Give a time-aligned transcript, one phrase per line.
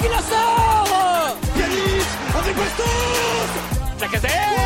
[0.00, 1.36] qui la sort?
[1.58, 2.06] Yanis
[2.38, 4.65] avec Bastos Lacazette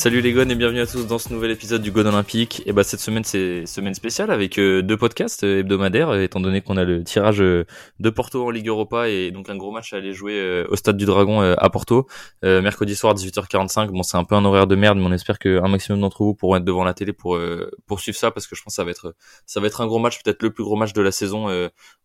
[0.00, 2.62] Salut les gones et bienvenue à tous dans ce nouvel épisode du Gone Olympique.
[2.64, 6.40] Et bah cette semaine c'est semaine spéciale avec euh, deux podcasts euh, hebdomadaires euh, étant
[6.40, 7.66] donné qu'on a le tirage de
[8.08, 11.04] Porto en Ligue Europa et donc un gros match à aller jouer au Stade du
[11.04, 12.06] Dragon à Porto
[12.42, 13.88] mercredi soir 18h45.
[13.88, 16.34] Bon c'est un peu un horaire de merde mais on espère qu'un maximum d'entre vous
[16.34, 17.38] pourront être devant la télé pour
[17.86, 19.86] pour suivre ça parce que je pense que ça va être ça va être un
[19.86, 21.48] gros match peut-être le plus gros match de la saison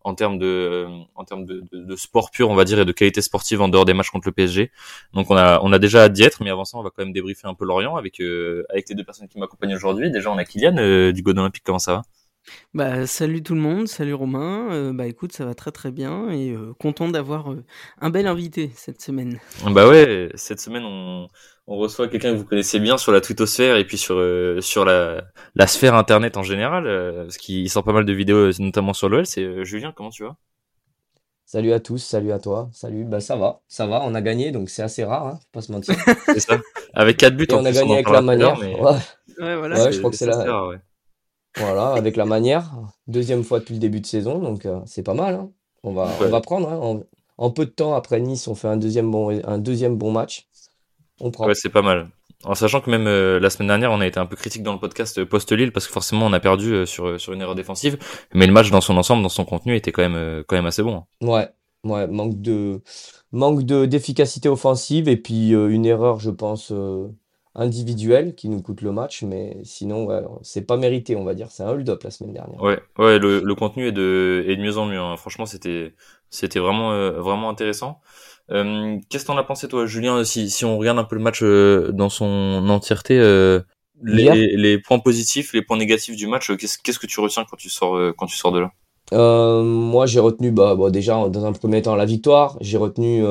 [0.04, 3.22] en termes de en termes de, de, sport pur on va dire et de qualité
[3.22, 4.70] sportive en dehors des matchs contre le PSG.
[5.14, 7.02] Donc on a on a déjà hâte d'y être mais avant ça on va quand
[7.02, 10.10] même débriefer un peu avec euh, avec les deux personnes qui m'accompagnent aujourd'hui.
[10.10, 11.62] Déjà, on a Kylian euh, du Godin Olympique.
[11.64, 12.02] Comment ça va?
[12.74, 14.68] Bah, salut tout le monde, salut Romain.
[14.72, 17.52] Euh, bah écoute, ça va très très bien et content d'avoir
[18.00, 19.40] un bel invité cette semaine.
[19.64, 21.26] Bah ouais, cette semaine on,
[21.66, 24.22] on reçoit quelqu'un que vous connaissez bien sur la twittosphère et puis sur
[24.62, 25.24] sur la,
[25.56, 26.84] la sphère internet en général,
[27.24, 29.26] parce qu'il sort pas mal de vidéos notamment sur l'OL.
[29.26, 30.36] C'est Julien, comment tu vas?
[31.48, 34.50] Salut à tous, salut à toi, salut, bah ça va, ça va, on a gagné
[34.50, 35.94] donc c'est assez rare, hein, pas se mentir.
[36.26, 36.58] c'est ça.
[36.92, 38.58] Avec 4 buts, on a gagné avec la manière.
[38.58, 38.98] Ouais.
[39.38, 39.92] voilà.
[39.92, 40.44] je crois que c'est la.
[41.56, 42.72] Voilà, avec la manière,
[43.06, 45.36] deuxième fois depuis le début de saison, donc euh, c'est pas mal.
[45.36, 45.50] Hein.
[45.84, 46.68] On va, on va prendre.
[46.68, 47.02] Hein.
[47.38, 50.48] En, peu de temps après Nice, on fait un deuxième bon, un deuxième bon match.
[51.20, 51.46] On prend.
[51.46, 52.08] Ouais, c'est pas mal.
[52.44, 54.72] En sachant que même euh, la semaine dernière, on a été un peu critique dans
[54.72, 57.54] le podcast euh, post-Lille parce que forcément on a perdu euh, sur, sur une erreur
[57.54, 57.98] défensive,
[58.34, 60.82] mais le match dans son ensemble, dans son contenu, était quand même, quand même assez
[60.82, 61.04] bon.
[61.22, 61.48] Ouais,
[61.84, 62.82] ouais, manque de
[63.32, 66.72] manque de d'efficacité offensive et puis une erreur, je pense,
[67.54, 71.50] individuelle qui nous coûte le match, mais sinon, ouais, c'est pas mérité, on va dire.
[71.50, 72.62] C'est un hold-up la semaine dernière.
[72.62, 75.00] Ouais, ouais, le, le contenu est de, est de mieux en mieux.
[75.00, 75.16] Hein.
[75.16, 75.94] Franchement, c'était
[76.28, 78.00] c'était vraiment, vraiment intéressant.
[78.50, 81.22] Euh, qu'est-ce que t'en as pensé toi, Julien, si, si on regarde un peu le
[81.22, 83.60] match euh, dans son entièreté, euh,
[84.02, 87.56] les, les, points positifs, les points négatifs du match, qu'est-ce, qu'est-ce que tu retiens quand
[87.56, 88.72] tu sors, quand tu sors de là?
[89.12, 92.56] Moi, j'ai retenu bah, bah, déjà dans un premier temps la victoire.
[92.60, 93.24] J'ai retenu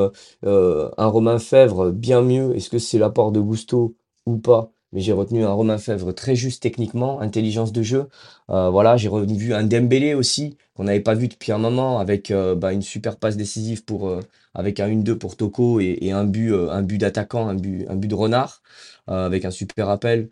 [0.43, 2.55] un Romain Fèvre bien mieux.
[2.55, 4.71] Est-ce que c'est l'apport de Gusto ou pas?
[4.95, 8.07] Mais j'ai retenu un Romain Fèvre très juste techniquement, intelligence de jeu.
[8.49, 12.31] Euh, voilà, j'ai revu un Dembélé aussi qu'on n'avait pas vu depuis un moment avec
[12.31, 14.21] euh, bah, une super passe décisive pour euh,
[14.53, 18.07] avec un 1-2 pour Toko et, un but un but d'attaquant, un but un but
[18.07, 18.63] de renard
[19.07, 20.29] avec un super appel.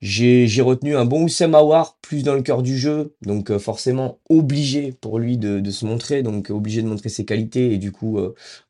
[0.00, 4.92] J'ai retenu un bon Oussem Aouar plus dans le cœur du jeu, donc forcément obligé
[4.92, 8.18] pour lui de, de, se montrer, donc obligé de montrer ses qualités et du coup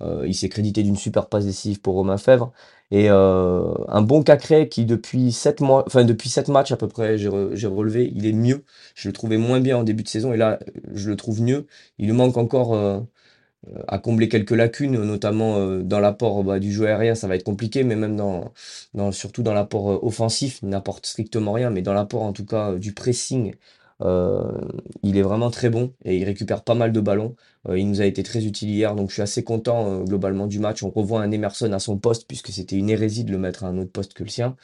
[0.01, 2.53] il s'est crédité d'une super passe décisive pour Romain Fèvre.
[2.91, 6.89] Et euh, un bon Cacré qui depuis sept mois, enfin depuis sept matchs à peu
[6.89, 8.65] près, j'ai relevé, il est mieux.
[8.95, 10.59] Je le trouvais moins bien en début de saison et là,
[10.95, 11.67] je le trouve mieux.
[11.99, 16.87] Il manque encore euh, à combler quelques lacunes, notamment euh, dans l'apport bah, du jeu
[16.87, 18.53] aérien, ça va être compliqué, mais même dans,
[18.95, 22.75] dans surtout dans l'apport offensif, il n'apporte strictement rien, mais dans l'apport en tout cas
[22.77, 23.57] du pressing euh,
[24.01, 27.35] il est vraiment très bon et il récupère pas mal de ballons.
[27.69, 30.47] Euh, il nous a été très utile hier, donc je suis assez content euh, globalement
[30.47, 30.83] du match.
[30.83, 33.69] On revoit un Emerson à son poste, puisque c'était une hérésie de le mettre à
[33.69, 34.57] un autre poste que le sien,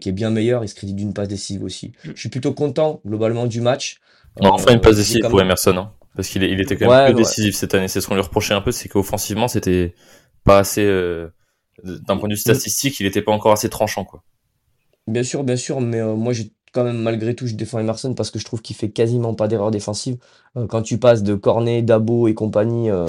[0.00, 0.64] qui est bien meilleur.
[0.64, 1.92] Il se crédite d'une passe décisive aussi.
[2.04, 2.10] Mm.
[2.14, 4.00] Je suis plutôt content globalement du match.
[4.40, 7.54] enfin, une passe décisive pour Emerson, hein, parce qu'il il était quand même plus décisif
[7.54, 7.88] cette année.
[7.88, 9.94] C'est ce qu'on lui reprochait un peu, c'est qu'offensivement, c'était
[10.44, 10.84] pas assez.
[11.84, 14.22] D'un point de vue statistique, il était pas encore assez tranchant, quoi.
[15.06, 18.30] Bien sûr, bien sûr, mais moi j'ai quand même, malgré tout, je défends Emerson parce
[18.30, 20.18] que je trouve qu'il fait quasiment pas d'erreur défensive.
[20.56, 22.90] Euh, quand tu passes de Cornet, Dabo et compagnie.
[22.90, 23.06] Euh,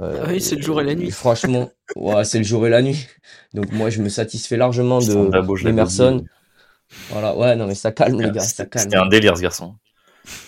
[0.00, 1.10] euh, ah oui, c'est le jour et la nuit.
[1.10, 3.06] Franchement, ouais, c'est le jour et la nuit.
[3.52, 6.24] Donc, moi, je me satisfais largement de Emerson.
[7.10, 8.40] Voilà, ouais, non, mais ça calme, les gars.
[8.40, 9.74] C'était un délire, ce garçon.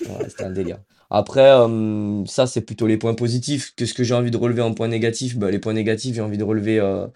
[0.07, 0.79] Ouais, c'était un délire.
[1.15, 3.75] Après, euh, ça, c'est plutôt les points positifs.
[3.77, 6.39] Qu'est-ce que j'ai envie de relever en points négatifs bah, Les points négatifs, j'ai envie
[6.39, 7.07] de relever euh,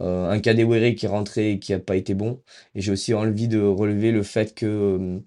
[0.00, 2.42] euh, un Kadewere qui est rentré et qui n'a pas été bon.
[2.74, 5.20] Et j'ai aussi envie de relever le fait que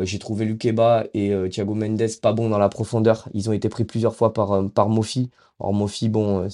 [0.00, 3.28] j'ai trouvé Lukeba et Thiago Mendes pas bons dans la profondeur.
[3.32, 5.30] Ils ont été pris plusieurs fois par, par Mofi.
[5.60, 6.48] Or, Mofi, bon,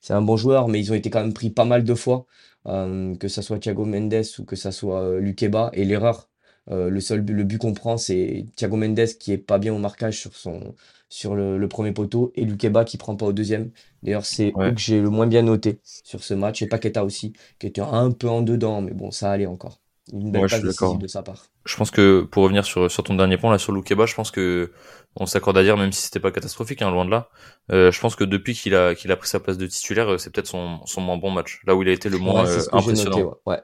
[0.00, 2.26] c'est un bon joueur, mais ils ont été quand même pris pas mal de fois.
[2.64, 5.70] que ça soit Thiago Mendes ou que ça soit Lukeba.
[5.74, 6.28] Et l'erreur
[6.70, 9.78] euh, le seul le but qu'on prend, c'est Thiago Mendes qui est pas bien au
[9.78, 10.74] marquage sur son
[11.08, 13.70] sur le, premier poteau et Lukeba qui prend pas au deuxième.
[14.02, 17.34] D'ailleurs, c'est eux que j'ai le moins bien noté sur ce match et Paqueta aussi
[17.60, 19.80] qui était un peu en dedans, mais bon, ça allait encore.
[20.12, 21.46] Une belle passe de sa part.
[21.64, 24.30] Je pense que pour revenir sur sur ton dernier point là sur Lukeba, je pense
[24.30, 24.72] que
[25.16, 27.30] on s'accorde à dire même si c'était pas catastrophique, hein, loin de là.
[27.70, 30.18] Euh, je pense que depuis qu'il a qu'il a pris sa place de titulaire, euh,
[30.18, 33.36] c'est peut-être son son moins bon match, là où il a été le moins impressionnant.
[33.46, 33.60] ouais.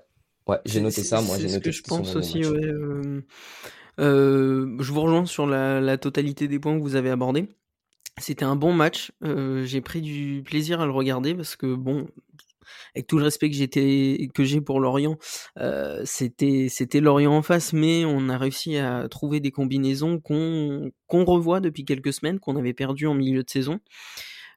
[0.50, 2.44] Ouais, j'ai noté ça, moi j'ai noté ce que je pense aussi.
[2.44, 3.22] Ouais, euh,
[4.00, 7.48] euh, je vous rejoins sur la, totalité des points que vous avez abordés.
[8.18, 9.12] C'était un bon match.
[9.22, 12.08] Euh, j'ai pris du plaisir à le regarder parce que bon,
[12.96, 15.18] avec tout le respect que j'étais que j'ai pour Lorient,
[15.60, 20.90] euh, c'était c'était Lorient en face, mais on a réussi à trouver des combinaisons qu'on
[21.06, 23.78] qu'on revoit depuis quelques semaines, qu'on avait perdu en milieu de saison.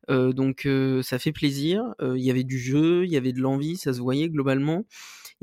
[0.10, 1.84] Euh, donc euh, ça fait plaisir.
[2.02, 4.86] Il y avait du jeu, il y avait de l'envie, ça se voyait globalement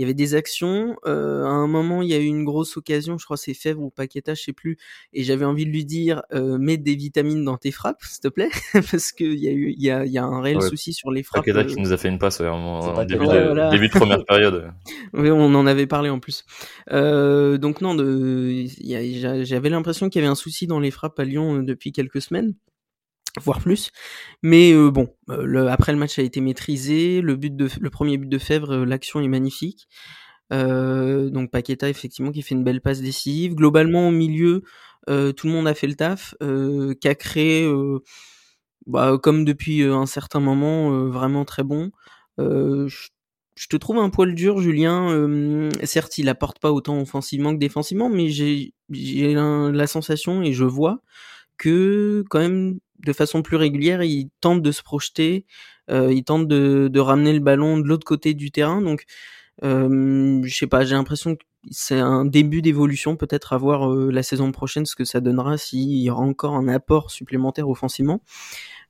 [0.01, 0.97] il y avait des actions.
[1.05, 3.83] Euh, à un moment, il y a eu une grosse occasion, je crois c'est Fèvre
[3.83, 4.79] ou Paqueta, je sais plus,
[5.13, 8.29] et j'avais envie de lui dire euh, mets des vitamines dans tes frappes, s'il te
[8.29, 8.49] plaît,
[8.91, 11.23] parce qu'il y a eu il y a, y a un réel souci sur les
[11.23, 11.45] frappes.
[11.45, 14.73] Paqueta qui euh, nous a fait une passe en, début, de, début, de, première période.
[15.13, 16.47] oui, on en avait parlé en plus.
[16.93, 21.57] Euh, donc non, j'avais l'impression qu'il y avait un souci dans les frappes à Lyon
[21.59, 22.55] euh, depuis quelques semaines
[23.41, 23.91] voire plus.
[24.43, 27.91] Mais euh, bon, euh, le, après le match a été maîtrisé, le but de le
[27.91, 29.89] premier but de Fèvre, euh, l'action est magnifique.
[30.51, 33.55] donc Paqueta effectivement qui fait une belle passe décisive.
[33.55, 34.63] Globalement au milieu,
[35.07, 36.35] tout le monde a fait le taf.
[37.01, 37.71] Cacré,
[38.87, 41.93] bah, comme depuis un certain moment, vraiment très bon.
[42.39, 45.71] je te trouve un poil dur, Julien.
[45.85, 51.01] certes, il apporte pas autant offensivement que défensivement, mais j'ai la sensation et je vois
[51.61, 55.47] que quand même de façon plus régulière, il tente de se projeter,
[55.91, 58.81] euh, il tente de, ramener le ballon de l'autre côté du terrain.
[58.83, 59.05] Donc,
[59.65, 64.11] euh, je sais pas, j'ai l'impression que c'est un début d'évolution, peut-être à voir euh,
[64.11, 68.23] la saison prochaine ce que ça donnera s'il y aura encore un apport supplémentaire offensivement.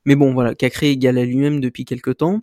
[0.05, 2.41] Mais bon, voilà, Cacré égal à lui-même depuis quelques temps.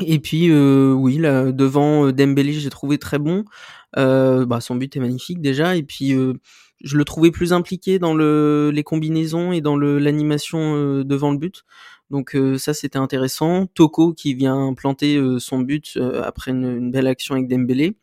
[0.00, 3.44] Et puis euh, oui, là, devant Dembélé, j'ai trouvé très bon.
[3.96, 5.76] Euh, bah, son but est magnifique déjà.
[5.76, 6.14] Et puis
[6.82, 11.38] je le trouvais plus impliqué dans le, les combinaisons et dans l'animation euh, devant le
[11.38, 11.64] but.
[12.10, 13.66] Donc euh, ça c'était intéressant.
[13.66, 17.96] Toko qui vient planter euh, son but après une, belle action avec Dembélé.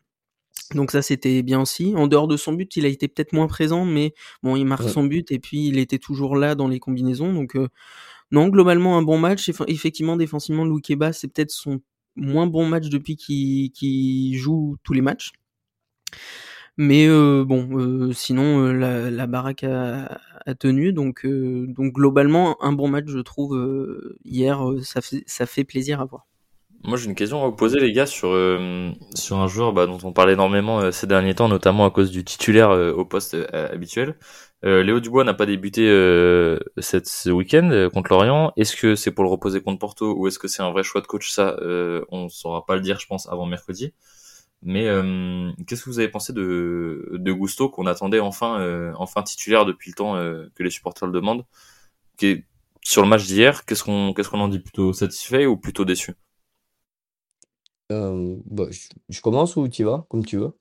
[0.74, 1.94] Donc ça c'était bien aussi.
[1.96, 4.14] En dehors de son but, il a été peut-être moins présent, mais
[4.44, 7.34] bon, il marque son but et puis il était toujours là dans les combinaisons.
[7.34, 7.58] Donc
[8.32, 9.50] non, globalement un bon match.
[9.68, 11.82] Effectivement, défensivement, Loukeba c'est peut-être son
[12.16, 15.34] moins bon match depuis qu'il joue tous les matchs.
[16.78, 20.20] Mais euh, bon, euh, sinon euh, la, baraque a,
[20.60, 23.58] tenu, donc donc globalement un bon match je trouve
[24.26, 26.28] hier, ça fait plaisir à voir.
[26.84, 28.38] Moi j'ai une question à vous poser les gars sur
[29.16, 32.24] sur un joueur bah, dont on parle énormément ces derniers temps, notamment à cause du
[32.24, 34.16] titulaire au poste habituel.
[34.62, 35.86] Léo Dubois n'a pas débuté
[36.78, 38.52] cette, ce week-end contre Lorient.
[38.58, 41.02] Est-ce que c'est pour le reposer contre Porto ou est-ce que c'est un vrai choix
[41.02, 41.32] de coach?
[41.32, 41.58] Ça,
[42.12, 43.94] on saura pas le dire, je pense, avant mercredi.
[44.62, 49.22] Mais euh, qu'est-ce que vous avez pensé de, de Gusto qu'on attendait enfin, euh, enfin
[49.22, 51.46] titulaire depuis le temps euh, que les supporters le demandent?
[52.18, 52.46] Qui
[52.82, 54.60] Sur le match d'hier, qu'est-ce qu'on qu'est-ce qu'on en dit?
[54.60, 56.14] Plutôt satisfait ou plutôt déçu?
[57.90, 58.66] Bah,
[59.10, 60.58] je, commence ou tu vas Comme tu veux.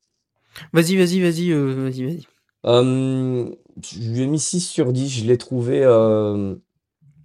[0.74, 2.26] Vas-y, vas-y, vas-y, vas-y, vas-y.
[2.64, 5.08] je lui ai mis 6 sur 10.
[5.08, 5.82] Je l'ai trouvé.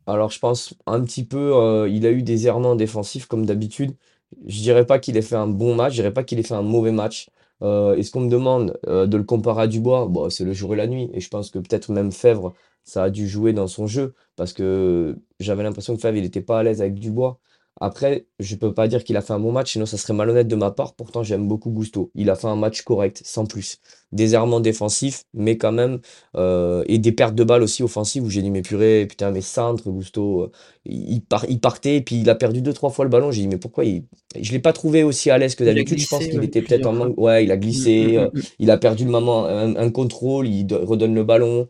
[0.07, 1.89] alors, je pense un petit peu.
[1.89, 3.97] il a eu des errements défensifs comme d'habitude.
[4.45, 6.53] Je dirais pas qu'il ait fait un bon match, je dirais pas qu'il ait fait
[6.53, 7.29] un mauvais match.
[7.61, 10.53] Euh, et ce qu'on me demande euh, de le comparer à Dubois, bon, c'est le
[10.53, 11.09] jour et la nuit.
[11.13, 12.53] Et je pense que peut-être même Fèvre,
[12.83, 16.41] ça a dû jouer dans son jeu parce que j'avais l'impression que Fèvre, il n'était
[16.41, 17.39] pas à l'aise avec Dubois.
[17.81, 20.47] Après, je peux pas dire qu'il a fait un bon match, sinon ça serait malhonnête
[20.47, 20.95] de ma part.
[20.95, 22.11] Pourtant, j'aime beaucoup Gusto.
[22.13, 23.77] Il a fait un match correct, sans plus.
[24.11, 25.99] Des errements défensifs, mais quand même,
[26.35, 29.41] euh, et des pertes de balles aussi offensives où j'ai dit, mais purée, putain, mais
[29.41, 30.51] centre, Gusto, euh,
[30.85, 33.31] il, il partait, et puis il a perdu deux, trois fois le ballon.
[33.31, 34.03] J'ai dit, mais pourquoi il...
[34.39, 35.99] Je l'ai pas trouvé aussi à l'aise que d'habitude.
[35.99, 37.17] Je pense qu'il était peut-être en manque.
[37.17, 40.47] Ouais, il a glissé, mm, mm, euh, mm, il a perdu le moment, un, contrôle,
[40.47, 41.67] il redonne le ballon.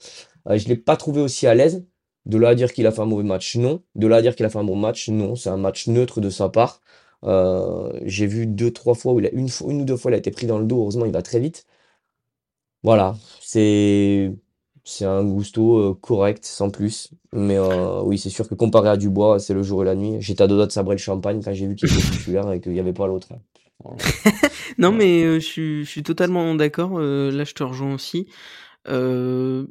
[0.50, 1.84] je l'ai pas trouvé aussi à l'aise.
[2.26, 3.82] De là à dire qu'il a fait un mauvais match, non.
[3.96, 5.36] De là à dire qu'il a fait un bon match, non.
[5.36, 6.82] C'est un match neutre de sa part.
[7.24, 10.12] Euh, j'ai vu deux, trois fois où il a une, fois, une ou deux fois
[10.12, 10.80] il a été pris dans le dos.
[10.82, 11.66] Heureusement, il va très vite.
[12.84, 14.32] Voilà, c'est
[14.86, 17.10] c'est un gusto euh, correct, sans plus.
[17.34, 20.18] Mais euh, oui, c'est sûr que comparé à Dubois, c'est le jour et la nuit.
[20.22, 22.62] J'étais à deux doigts de sabrer le champagne quand j'ai vu qu'il était titulaire et
[22.62, 23.28] qu'il n'y avait pas l'autre.
[24.78, 27.00] non, mais je, suis, je suis totalement d'accord.
[27.00, 28.28] là, je te rejoins aussi.
[28.88, 29.68] Euh,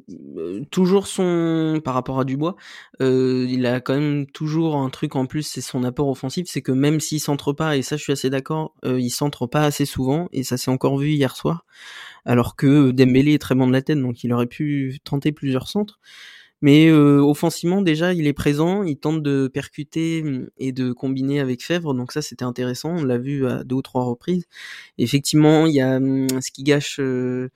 [0.71, 2.55] toujours son par rapport à Dubois,
[3.01, 6.61] euh, il a quand même toujours un truc en plus, c'est son apport offensif, c'est
[6.61, 9.63] que même s'il centre pas, et ça je suis assez d'accord, euh, il centre pas
[9.63, 11.65] assez souvent, et ça s'est encore vu hier soir,
[12.25, 15.67] alors que Dembélé est très bon de la tête, donc il aurait pu tenter plusieurs
[15.67, 15.99] centres.
[16.61, 21.39] Mais euh, offensivement déjà, il est présent, il tente de percuter hum, et de combiner
[21.39, 24.45] avec Fèvre, donc ça c'était intéressant, on l'a vu à deux ou trois reprises.
[24.97, 27.49] effectivement, il y a hum, ce qui gâche euh,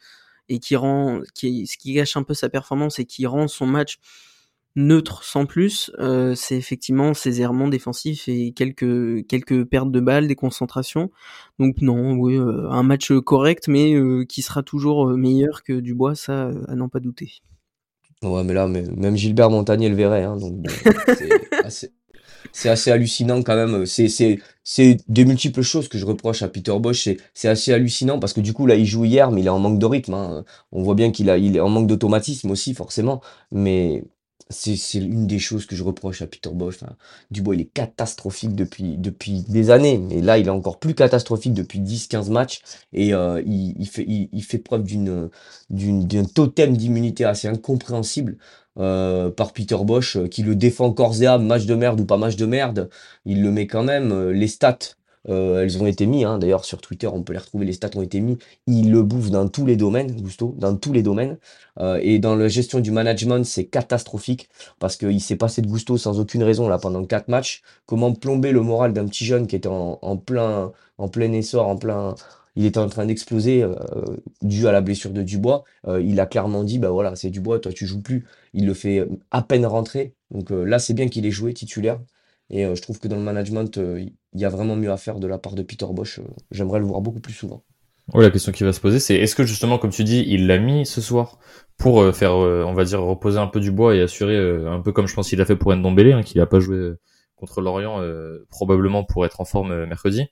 [0.49, 3.65] et qui rend, qui, ce qui gâche un peu sa performance et qui rend son
[3.65, 3.99] match
[4.75, 10.27] neutre sans plus, euh, c'est effectivement ses errements défensifs et quelques quelques pertes de balles,
[10.27, 11.11] des concentrations.
[11.59, 16.15] Donc non, oui, euh, un match correct, mais euh, qui sera toujours meilleur que Dubois,
[16.15, 17.41] ça, à n'en pas douter.
[18.23, 20.65] Ouais, mais là, même Gilbert Montagnier le verrait, hein, donc
[21.17, 21.29] c'est
[21.63, 21.91] assez,
[22.51, 23.85] c'est assez hallucinant quand même.
[23.85, 27.03] C'est, c'est, c'est des multiples choses que je reproche à Peter Bosch.
[27.03, 29.49] C'est, c'est assez hallucinant parce que du coup, là, il joue hier, mais il est
[29.49, 30.13] en manque de rythme.
[30.13, 30.45] hein.
[30.71, 33.21] On voit bien qu'il a, il est en manque d'automatisme aussi, forcément.
[33.51, 34.03] Mais
[34.49, 36.75] c'est, c'est une des choses que je reproche à Peter Bosch.
[36.81, 36.95] Enfin,
[37.31, 39.97] Dubois, il est catastrophique depuis, depuis des années.
[39.97, 42.61] Mais là, il est encore plus catastrophique depuis 10-15 matchs.
[42.93, 45.29] Et euh, il, il fait, il, fait preuve d'une,
[45.69, 48.37] d'une, d'un totem d'immunité assez incompréhensible
[48.79, 52.17] euh, par Peter Bosch, euh, qui le défend corps et match de merde ou pas
[52.17, 52.89] match de merde,
[53.25, 54.11] il le met quand même.
[54.11, 57.65] euh, les stats, elles ont été mises, hein, d'ailleurs sur Twitter, on peut les retrouver,
[57.65, 58.37] les stats ont été mis.
[58.67, 61.37] Il le bouffe dans tous les domaines, Gusto, dans tous les domaines.
[62.01, 64.49] Et dans la gestion du management, c'est catastrophique
[64.79, 67.61] parce qu'il s'est passé de Gusto sans aucune raison là pendant quatre matchs.
[67.85, 71.77] Comment plomber le moral d'un petit jeune qui était en plein, en plein essor, en
[71.77, 72.15] plein,
[72.55, 73.73] il était en train d'exploser euh,
[74.41, 75.63] dû à la blessure de Dubois.
[75.87, 78.25] Euh, il a clairement dit, bah voilà, c'est Dubois, toi tu joues plus.
[78.53, 80.13] Il le fait à peine rentrer.
[80.31, 81.99] Donc euh, là, c'est bien qu'il ait joué titulaire.
[82.49, 83.99] Et euh, je trouve que dans le management, euh,
[84.33, 86.19] il y a vraiment mieux à faire de la part de Peter Bosch.
[86.19, 87.63] Euh, J'aimerais le voir beaucoup plus souvent.
[88.13, 90.45] Ouais, la question qui va se poser, c'est est-ce que justement, comme tu dis, il
[90.45, 91.39] l'a mis ce soir
[91.77, 94.69] pour euh, faire, euh, on va dire, reposer un peu du bois et assurer, euh,
[94.69, 96.75] un peu comme je pense qu'il a fait pour Ndombele, hein, qu'il a pas joué
[96.75, 96.99] euh,
[97.37, 100.25] contre Lorient, euh, probablement pour être en forme euh, mercredi.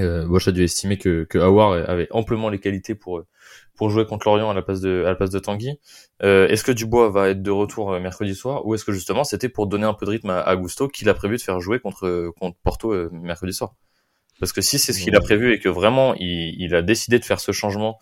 [0.00, 3.26] Euh, Bosch a dû estimer que, que Aouar avait amplement les qualités pour euh,
[3.74, 5.78] pour jouer contre Lorient à la place de à la place de Tanguy.
[6.22, 9.24] Euh, est-ce que Dubois va être de retour euh, mercredi soir ou est-ce que justement
[9.24, 11.60] c'était pour donner un peu de rythme à, à Gusto qu'il a prévu de faire
[11.60, 13.74] jouer contre contre Porto euh, mercredi soir?
[14.38, 17.18] Parce que si c'est ce qu'il a prévu et que vraiment il, il a décidé
[17.18, 17.98] de faire ce changement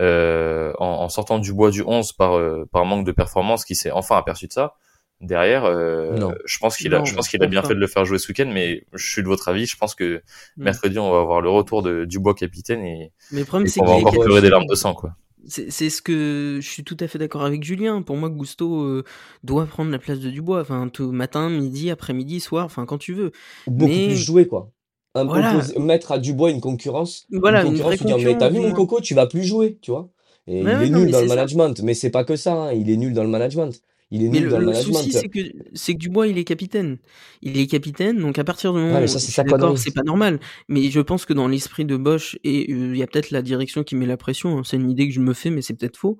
[0.00, 3.90] euh, en, en sortant Dubois du 11 par euh, par manque de performance, qui s'est
[3.90, 4.74] enfin aperçu de ça.
[5.20, 6.34] Derrière, euh, Non.
[6.44, 8.04] je pense qu'il a, Non, je pense je qu'il a bien fait de le faire
[8.04, 9.64] jouer ce week-end, mais je suis de votre avis.
[9.66, 10.22] Je pense que
[10.56, 10.64] Mm.
[10.64, 13.80] mercredi, on va avoir le retour de Dubois capitaine et, Mais le problème, et c'est
[13.80, 15.14] qu'on va encore pleurer des larmes de sang, quoi.
[15.46, 18.00] C'est c'est ce que je suis tout à fait d'accord avec Julien.
[18.02, 19.04] Pour moi, Gusto euh,
[19.44, 20.62] doit prendre la place de Dubois.
[20.62, 23.30] Enfin, tout matin, midi, après-midi, soir, enfin quand tu veux.
[23.66, 24.70] Beaucoup Mais- plus jouer, quoi.
[25.14, 25.58] Un Voilà.
[25.60, 27.26] propos- mettre à Dubois une concurrence.
[27.30, 30.08] Voilà, une une concurrence, mais t'as vu mon coco, tu vas plus jouer, tu vois.
[30.46, 31.34] Et Ouais, il ouais, est non, nul dans le ça.
[31.34, 33.80] management, mais c'est pas que ça, hein, il est nul dans le management.
[34.10, 35.40] Il est Mais nul le, dans le souci, c'est que
[35.74, 36.98] c'est que Dubois, il est capitaine.
[37.42, 40.40] Il est capitaine, donc à partir du moment Ouais, ça, c'est d'accord, c'est pas normal.
[40.68, 43.42] Mais je pense que dans l'esprit de Bosch et euh, il y a peut-être la
[43.42, 44.58] direction qui met la pression.
[44.58, 46.18] hein, c'est une idée que je me fais, mais c'est peut-être faux.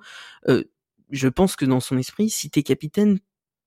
[0.49, 0.65] Euh,
[1.11, 3.19] je pense que dans son esprit, si t'es capitaine,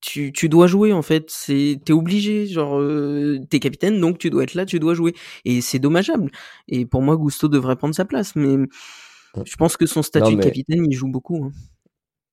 [0.02, 1.30] tu, tu dois jouer en fait.
[1.30, 2.48] C'est t'es obligé.
[2.48, 5.14] Genre euh, t'es capitaine, donc tu dois être là, tu dois jouer.
[5.46, 6.32] Et c'est dommageable.
[6.68, 8.56] Et pour moi, Gusto devrait prendre sa place, mais
[9.46, 11.46] je pense que son statut Non, de capitaine, il joue beaucoup.
[11.46, 11.52] hein.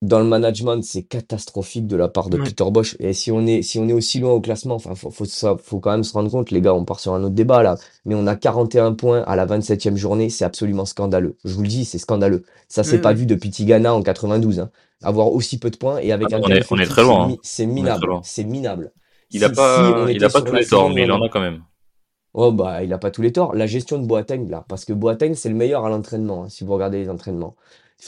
[0.05, 2.45] Dans le management, c'est catastrophique de la part de Ouais.
[2.45, 2.95] Peter Bosch.
[3.01, 5.57] Et si on est, si on est aussi loin au classement, enfin, faut, faut, ça-
[5.59, 7.77] faut quand même se rendre compte, les gars, on part sur un autre débat là.
[8.05, 11.37] Mais on a 41 points à la 27e journée, c'est absolument scandaleux.
[11.45, 12.45] Je vous le dis, c'est scandaleux.
[12.69, 13.15] Ça s'est Ouais, pas ouais.
[13.15, 14.61] vu depuis Tigana en 92.
[14.61, 14.71] Hein.
[15.03, 17.03] Avoir aussi peu de points et avec Ah, un on est- on est effectif, très
[17.03, 17.39] loin, c'est hein.
[17.43, 18.09] c'est minable.
[18.25, 18.93] C'est minable.
[19.31, 21.29] Il a Si- pas, si il a pas tous les torts, mais il en a
[21.31, 21.63] quand même.
[22.37, 23.55] Oh bah il a pas tous les torts.
[23.55, 26.45] La gestion de Boateng là, parce que Boateng c'est le meilleur à l'entraînement.
[26.45, 27.55] hein, si vous regardez les entraînements,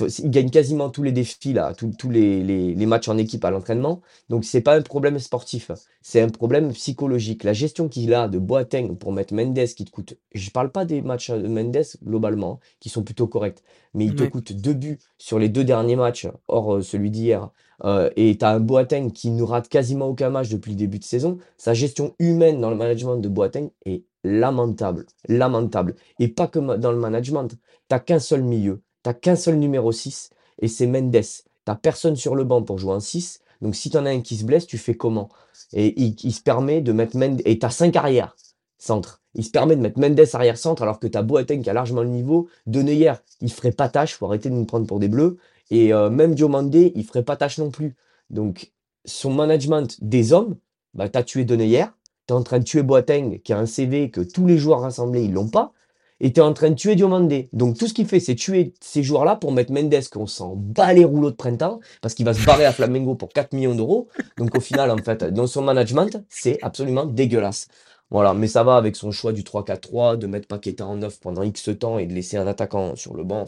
[0.00, 3.50] il, gagne quasiment tous les défis là, tous, les, les, les matchs en équipe à
[3.50, 4.00] l'entraînement.
[4.28, 5.70] Donc c'est pas un problème sportif,
[6.02, 7.44] c'est un problème psychologique.
[7.44, 10.84] La gestion qu'il a de Boateng pour mettre Mendes qui te coûte, je parle pas
[10.84, 13.62] des matchs de Mendes globalement qui sont plutôt corrects,
[13.94, 17.50] mais il te coûte deux buts sur les deux derniers matchs, hors euh, celui d'hier.
[17.84, 20.98] Euh, et tu as un Boateng qui ne rate quasiment aucun match depuis le début
[20.98, 21.38] de saison.
[21.58, 25.94] Sa gestion humaine dans le management de Boateng est lamentable, lamentable.
[26.18, 27.48] Et pas que dans le management.
[27.88, 31.22] T'as qu'un seul milieu, t'as qu'un seul numéro 6, et c'est Mendes.
[31.64, 33.40] T'as personne sur le banc pour jouer en 6.
[33.62, 35.28] Donc si t'en as un qui se blesse, tu fais comment?
[35.72, 37.40] Et il, se permet de mettre Mendes.
[37.44, 38.34] Et t'as 5 arrières
[38.78, 39.22] centre.
[39.34, 42.02] Il se permet de mettre Mendes arrière centre alors que t'as Boateng qui a largement
[42.02, 42.48] le niveau.
[42.66, 45.38] De Neuer, il ferait pas tâche, faut arrêter de nous prendre pour des bleus.
[45.70, 47.94] Et euh, même Diomandé, il ferait pas tâche non plus.
[48.30, 48.72] Donc
[49.04, 50.56] son management des hommes,
[50.94, 51.84] bah t'as tué De Neuer,
[52.26, 55.22] t'es en train de tuer Boateng qui a un CV que tous les joueurs rassemblés
[55.22, 55.72] ils l'ont pas.
[56.20, 57.48] T'es en train de tuer Diomandé.
[57.52, 60.92] Donc tout ce qu'il fait, c'est tuer ces joueurs-là pour mettre Mendes, qu'on s'en bat
[60.92, 64.08] les rouleaux de printemps, parce qu'il va se barrer à Flamengo pour 4 millions d'euros.
[64.38, 67.68] Donc au final, en fait, dans son management, c'est absolument dégueulasse.
[68.10, 71.42] Voilà, mais ça va avec son choix du 3-4-3, de mettre Paqueta en 9 pendant
[71.42, 73.44] X temps et de laisser un attaquant sur le banc.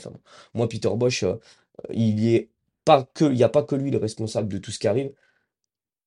[0.54, 1.36] Moi, Peter Bosch, euh,
[1.92, 2.38] il n'y
[3.42, 5.12] a pas que lui le responsable de tout ce qui arrive,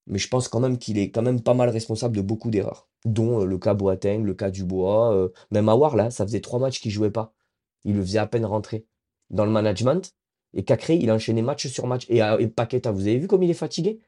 [0.08, 2.88] mais je pense quand même qu'il est quand même pas mal responsable de beaucoup d'erreurs,
[3.06, 6.60] dont euh, le cas Boateng, le cas Dubois, euh, même Awar, là, ça faisait trois
[6.60, 7.34] matchs qu'il jouait pas.
[7.84, 8.86] Il le faisait à peine rentrer
[9.30, 10.14] dans le management,
[10.54, 12.06] et Cacré, il enchaînait match sur match.
[12.10, 14.00] Et, euh, et Paqueta, vous avez vu comme il est fatigué?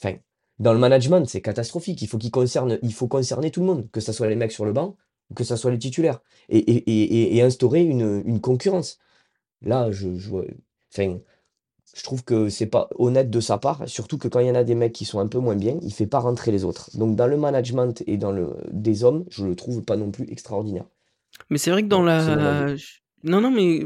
[0.00, 0.16] Enfin,
[0.58, 2.02] dans le management, c'est catastrophique.
[2.02, 4.52] Il faut qu'il concerne, il faut concerner tout le monde, que ce soit les mecs
[4.52, 4.96] sur le banc
[5.34, 8.98] que ce soit les titulaires, et, et, et, instaurer une, une concurrence.
[9.62, 10.30] Là, je, je
[11.94, 14.54] Je trouve que c'est pas honnête de sa part, surtout que quand il y en
[14.54, 16.90] a des mecs qui sont un peu moins bien, il fait pas rentrer les autres.
[16.96, 20.26] Donc dans le management et dans le des hommes, je le trouve pas non plus
[20.30, 20.84] extraordinaire.
[21.50, 22.74] Mais c'est vrai que dans la...
[23.24, 23.84] Non, non, mais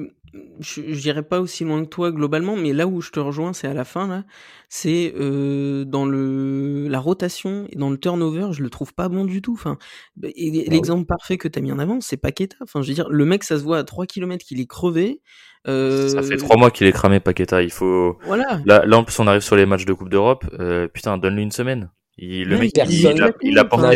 [0.60, 3.66] je j'irai pas aussi loin que toi globalement, mais là où je te rejoins, c'est
[3.68, 4.24] à la fin, là.
[4.68, 9.24] C'est euh, dans le la rotation et dans le turnover, je le trouve pas bon
[9.24, 9.52] du tout.
[9.54, 9.78] Enfin,
[10.16, 12.56] bah, et Bah l'exemple parfait que tu as mis en avant, c'est Paqueta.
[12.62, 15.20] Enfin, je veux dire, le mec, ça se voit à 3 kilomètres qu'il est crevé.
[15.66, 15.72] Ça
[16.22, 17.62] fait Euh, trois mois qu'il est cramé, Paqueta.
[17.62, 18.18] Il faut.
[18.24, 18.60] voilà.
[18.66, 20.44] Là, là, en plus, on arrive sur les matchs de Coupe d'Europe.
[20.60, 21.90] Euh, putain, donne-lui une semaine.
[22.18, 22.80] Il, le mec, il,
[23.22, 23.94] a, il a porté,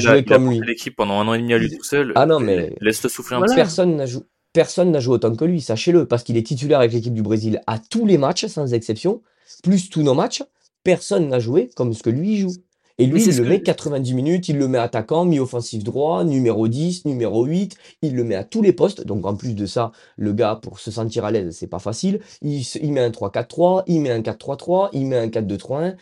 [0.66, 2.12] l'équipe pendant un an et demi à lui tout seul.
[2.16, 3.52] Ah non, mais Laisse-le souffler un Voilà.
[3.52, 6.78] petit personne n'a joué, personne n'a joué autant que lui, sachez-le, parce qu'il est titulaire
[6.80, 9.22] avec l'équipe du Brésil à tous les matchs, sans exception,
[9.62, 10.42] plus tous nos matchs.
[10.82, 12.54] Personne n'a joué comme ce que lui joue.
[12.98, 16.68] Et lui, il le que met 90 minutes, il le met attaquant, mi-offensif droit, numéro
[16.68, 19.06] 10, numéro 8, il le met à tous les postes.
[19.06, 22.20] Donc en plus de ça, le gars, pour se sentir à l'aise, c'est pas facile.
[22.42, 25.96] Il, met un 3-4-3, il met un 4-3-3, il met un 4-2-3-1.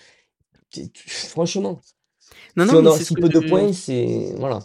[0.70, 1.80] C'est- Franchement,
[2.56, 4.34] Non, si non, on mais a si peu de points, c'est...
[4.36, 4.58] Voilà.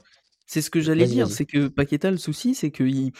[0.47, 3.11] C'est ce que j'allais dire, c'est que Paqueta, le souci, c'est qu'il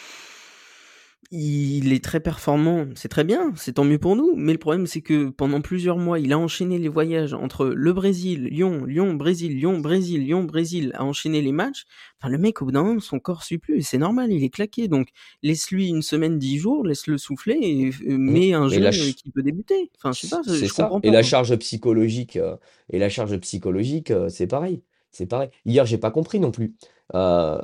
[1.35, 4.85] il est très performant, c'est très bien, c'est tant mieux pour nous, mais le problème
[4.85, 9.15] c'est que pendant plusieurs mois, il a enchaîné les voyages entre le Brésil, Lyon, Lyon,
[9.15, 11.85] Brésil, Lyon, Brésil, Lyon, Brésil, a enchaîné les matchs.
[12.21, 14.43] Enfin, le mec, au bout d'un moment, son corps suit plus, et c'est normal, il
[14.43, 15.09] est claqué, donc
[15.41, 19.31] laisse-lui une semaine, dix jours, laisse-le souffler, et euh, mets un jeune euh, ch- qui
[19.31, 19.91] peut débuter.
[19.97, 20.83] Enfin, je sais pas, je, C'est je ça.
[20.83, 22.55] comprends Et la charge psychologique, euh,
[22.91, 24.83] et la charge psychologique, euh, c'est pareil.
[25.11, 25.49] C'est pareil.
[25.65, 26.75] Hier, j'ai pas compris non plus.
[27.15, 27.61] Euh,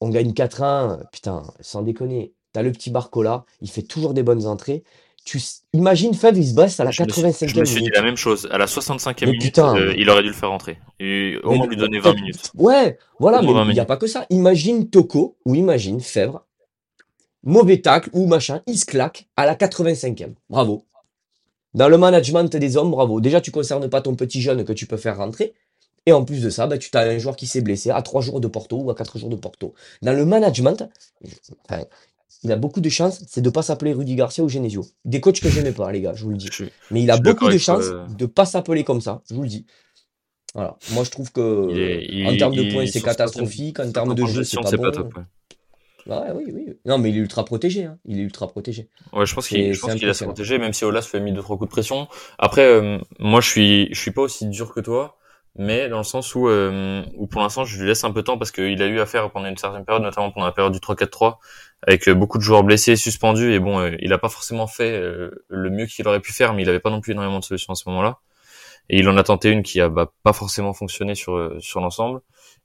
[0.00, 2.34] on gagne 4-1, putain, sans déconner.
[2.54, 4.84] T'as le petit Barcola, il fait toujours des bonnes entrées.
[5.26, 5.40] Tu
[5.72, 7.80] imagines Fèvre, il se baisse à la Je me suis, je 85e me suis dit
[7.80, 7.94] minute.
[7.96, 8.46] la même chose.
[8.50, 10.78] À la 65e Mais minute, putain, euh, il aurait dû le faire rentrer.
[11.00, 12.50] Et au moins lui donner 20 minutes.
[12.56, 14.26] ouais, voilà, mais 20 il n'y a pas que ça.
[14.30, 16.44] Imagine Toko ou imagine Fèvre,
[17.42, 20.34] mauvais tacle ou machin, il se claque à la 85e.
[20.48, 20.84] Bravo.
[21.74, 23.20] Dans le management des hommes, bravo.
[23.20, 25.54] Déjà, tu concernes pas ton petit jeune que tu peux faire rentrer.
[26.06, 28.20] Et en plus de ça, bah, tu as un joueur qui s'est blessé à 3
[28.20, 29.74] jours de Porto ou à 4 jours de Porto.
[30.02, 30.86] Dans le management,
[31.68, 31.84] enfin,
[32.44, 34.84] il a beaucoup de chance, c'est de pas s'appeler Rudy Garcia ou Genesio.
[35.04, 36.50] Des coachs que j'aimais pas, les gars, je vous le dis.
[36.90, 39.48] Mais il a beaucoup de chance euh, de pas s'appeler comme ça, je vous le
[39.48, 39.66] dis.
[40.54, 40.76] Voilà.
[40.92, 43.80] Moi, je trouve Il que en termes de points, c'est catastrophique.
[43.80, 44.90] En termes de jeu, c'est pas bon.
[44.90, 45.14] top.
[45.16, 45.22] Ouais,
[46.06, 46.66] Ouais, oui, oui.
[46.84, 47.84] Non, mais il est ultra protégé.
[47.84, 47.98] Hein.
[48.04, 48.88] Il est ultra protégé.
[49.14, 51.56] Ouais, je pense qu'il, qu'il a se protéger, même si Olas fait mis deux trois
[51.56, 52.08] coups de pression.
[52.38, 55.16] Après, euh, moi, je suis, je suis pas aussi dur que toi,
[55.56, 58.26] mais dans le sens où, euh, où pour l'instant, je lui laisse un peu de
[58.26, 60.78] temps parce qu'il a eu affaire pendant une certaine période, notamment pendant la période du
[60.78, 61.36] 3-4-3,
[61.86, 64.92] avec euh, beaucoup de joueurs blessés, suspendus, et bon, euh, il a pas forcément fait
[64.92, 67.44] euh, le mieux qu'il aurait pu faire, mais il avait pas non plus énormément de
[67.44, 68.18] solutions à ce moment-là.
[68.90, 72.20] Et il en a tenté une qui a bah, pas forcément fonctionné sur sur l'ensemble.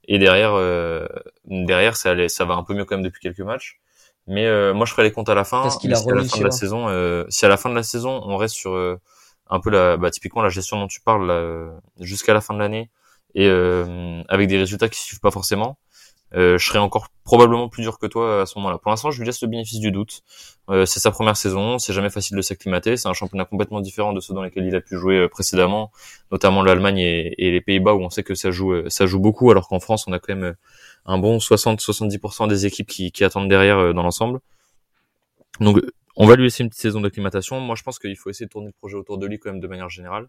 [0.06, 1.06] Et derrière, euh,
[1.46, 3.80] derrière, ça allait, ça va un peu mieux quand même depuis quelques matchs.
[4.26, 5.62] Mais euh, moi, je ferai les comptes à la fin.
[5.62, 7.70] Qu'est-ce qu'il a si à la fin de la saison, euh, si à la fin
[7.70, 9.00] de la saison, on reste sur euh,
[9.48, 12.58] un peu la, bah, typiquement la gestion dont tu parles là, jusqu'à la fin de
[12.58, 12.90] l'année
[13.34, 15.78] et euh, avec des résultats qui suivent pas forcément,
[16.32, 18.78] je serais encore probablement plus dur que toi à ce moment-là.
[18.78, 20.22] Pour l'instant, je lui laisse le bénéfice du doute.
[20.68, 22.96] Euh, c'est sa première saison, c'est jamais facile de s'acclimater.
[22.96, 25.92] C'est un championnat complètement différent de ceux dans lesquels il a pu jouer euh, précédemment,
[26.32, 29.20] notamment l'Allemagne et, et les Pays-Bas où on sait que ça joue, euh, ça joue
[29.20, 30.54] beaucoup, alors qu'en France, on a quand même euh,
[31.06, 34.40] un bon 60-70% des équipes qui, qui attendent derrière euh, dans l'ensemble.
[35.60, 37.60] Donc, euh, on va lui laisser une petite saison d'acclimatation.
[37.60, 39.60] Moi, je pense qu'il faut essayer de tourner le projet autour de lui quand même
[39.60, 40.28] de manière générale.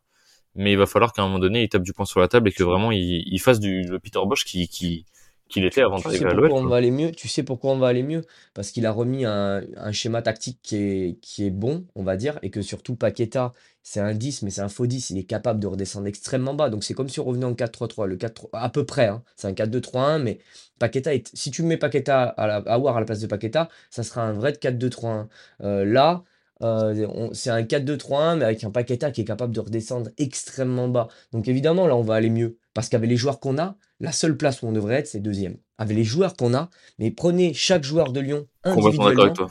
[0.53, 2.49] Mais il va falloir qu'à un moment donné, il tape du poing sur la table
[2.49, 5.05] et que vraiment il, il fasse du le Peter Bosch qui qui
[5.51, 6.51] qu'il était avant d'arriver à l'OL.
[6.51, 6.69] on quoi.
[6.71, 7.11] va aller mieux?
[7.11, 8.23] Tu sais pourquoi on va aller mieux?
[8.53, 12.17] Parce qu'il a remis un, un schéma tactique qui est, qui est bon, on va
[12.17, 15.23] dire, et que surtout Paqueta, c'est un 10, mais c'est un faux 10, il est
[15.23, 16.69] capable de redescendre extrêmement bas.
[16.69, 19.23] Donc c'est comme si on revenait en 4-3-3, le 4 à peu près, hein.
[19.35, 20.39] C'est un 4-2-3-1, mais
[20.79, 23.69] Paqueta, est, si tu mets Paqueta à, la, à War à la place de Paqueta,
[23.89, 25.27] ça sera un vrai 4-2-3-1.
[25.63, 26.23] Euh, là,
[26.63, 30.87] euh, on- c'est un 4-2-3-1, mais avec un Paqueta qui est capable de redescendre extrêmement
[30.87, 31.07] bas.
[31.31, 32.57] Donc évidemment, là, on va aller mieux.
[32.73, 35.55] Parce qu'avec les joueurs qu'on a, la seule place où on devrait être, c'est deuxième.
[35.77, 39.33] Avec les joueurs qu'on a, mais prenez chaque joueur de Lyon individuellement.
[39.33, 39.49] toi.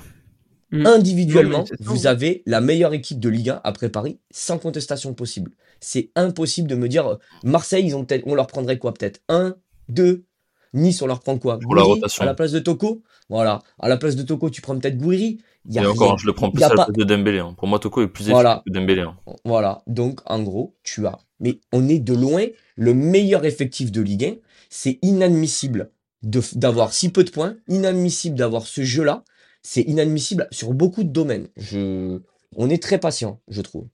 [0.73, 0.87] Mm.
[0.87, 5.51] Individuellement, vous avez la meilleure équipe de Ligue 1 après Paris, sans contestation possible.
[5.81, 9.21] C'est impossible de me dire, euh, Marseille, ils ont peut-être, on leur prendrait quoi peut-être
[9.29, 9.57] Un,
[9.89, 10.27] deux,
[10.73, 11.59] Nice, on leur prend quoi?
[11.59, 12.23] Pour la rotation.
[12.23, 13.03] à la place de Toko?
[13.29, 13.59] Voilà.
[13.81, 15.41] À la place de Toko, tu prends peut-être Gouiri.
[15.65, 16.17] Il y a Et encore, rien.
[16.17, 17.41] je le prends plus à la pas- place de Dembélé.
[17.41, 17.55] hein.
[17.59, 18.63] Pour moi, Toko est plus efficace Voilà.
[18.65, 19.03] que Dembélé.
[19.03, 19.17] hein.
[19.45, 21.19] Voilà, donc en gros, tu as.
[21.40, 24.35] Mais on est de loin le meilleur effectif de Ligue 1.
[24.68, 25.90] C'est inadmissible
[26.22, 29.24] d'avoir si peu de points, inadmissible d'avoir ce jeu-là.
[29.62, 31.48] C'est inadmissible sur beaucoup de domaines.
[31.57, 32.20] Je...
[32.57, 33.87] On est très patient, je trouve.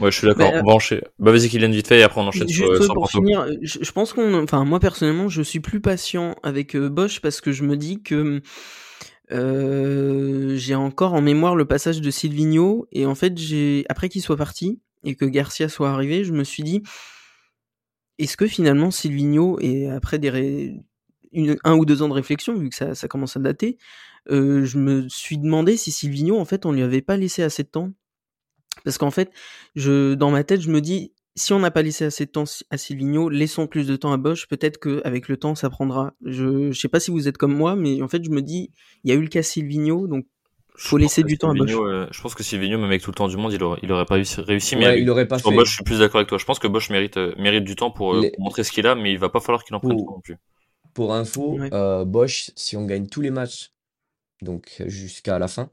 [0.00, 0.52] Ouais, je suis d'accord.
[0.52, 1.02] Euh, On va enchaîner.
[1.18, 3.78] Bah vas-y, Kylian, vite fait, et après on enchaîne sur, Juste sur pour finir, je,
[3.80, 7.52] je pense qu'on, enfin moi personnellement, je suis plus patient avec euh, Bosch parce que
[7.52, 8.42] je me dis que
[9.32, 14.20] Euh, j'ai encore en mémoire le passage de Silvino et en fait j'ai après qu'il
[14.20, 16.82] soit parti et que Garcia soit arrivé, je me suis dit
[18.18, 20.80] est-ce que finalement Silvino et après des
[21.64, 23.76] un ou deux ans de réflexion vu que ça, ça commence à dater,
[24.30, 27.64] euh, je me suis demandé si Silvino en fait on lui avait pas laissé assez
[27.64, 27.92] de temps
[28.84, 29.32] parce qu'en fait
[29.74, 32.44] je dans ma tête je me dis si on n'a pas laissé assez de temps
[32.70, 34.46] à Silvino, laissons plus de temps à Bosch.
[34.46, 36.14] Peut-être qu'avec le temps, ça prendra.
[36.24, 38.70] Je ne sais pas si vous êtes comme moi, mais en fait, je me dis,
[39.02, 40.26] il y a eu le cas Silvino, donc
[40.76, 41.70] faut laisser du temps à Bosch.
[41.72, 43.92] Euh, je pense que Silvino, même avec tout le temps du monde, il aurait, il
[43.92, 44.76] aurait pas réussi.
[44.76, 45.50] mais il aurait pas fait.
[45.50, 46.38] Bosch, je suis plus d'accord avec toi.
[46.38, 48.94] Je pense que Bosch mérite, euh, mérite du temps pour, euh, montrer ce qu'il a,
[48.94, 50.36] mais il va pas falloir qu'il en prenne non plus.
[50.92, 51.58] Pour info,
[52.06, 53.72] Bosch, si on gagne tous les matchs,
[54.42, 55.70] donc jusqu'à la fin,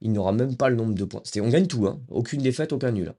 [0.00, 1.22] il n'aura même pas le nombre de points.
[1.40, 2.00] On gagne tout, hein.
[2.08, 3.14] aucune défaite, aucun nul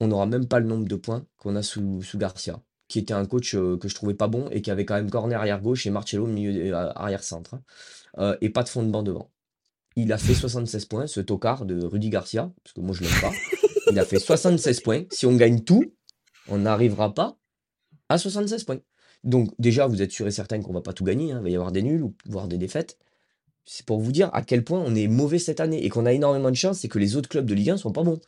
[0.00, 3.14] on n'aura même pas le nombre de points qu'on a sous, sous Garcia, qui était
[3.14, 5.60] un coach euh, que je trouvais pas bon et qui avait quand même corner arrière
[5.60, 7.62] gauche et Marcello milieu euh, arrière centre, hein.
[8.18, 9.30] euh, et pas de fond de banc devant.
[9.96, 13.20] Il a fait 76 points, ce tocard de Rudy Garcia, parce que moi je l'aime
[13.20, 13.32] pas.
[13.90, 15.02] Il a fait 76 points.
[15.10, 15.84] Si on gagne tout,
[16.48, 17.36] on n'arrivera pas
[18.08, 18.80] à 76 points.
[19.22, 21.38] Donc déjà, vous êtes sûr et certain qu'on va pas tout gagner, hein.
[21.40, 22.98] il va y avoir des nuls ou voire des défaites.
[23.64, 26.12] C'est pour vous dire à quel point on est mauvais cette année et qu'on a
[26.12, 28.20] énormément de chance et que les autres clubs de Ligue 1 sont pas bons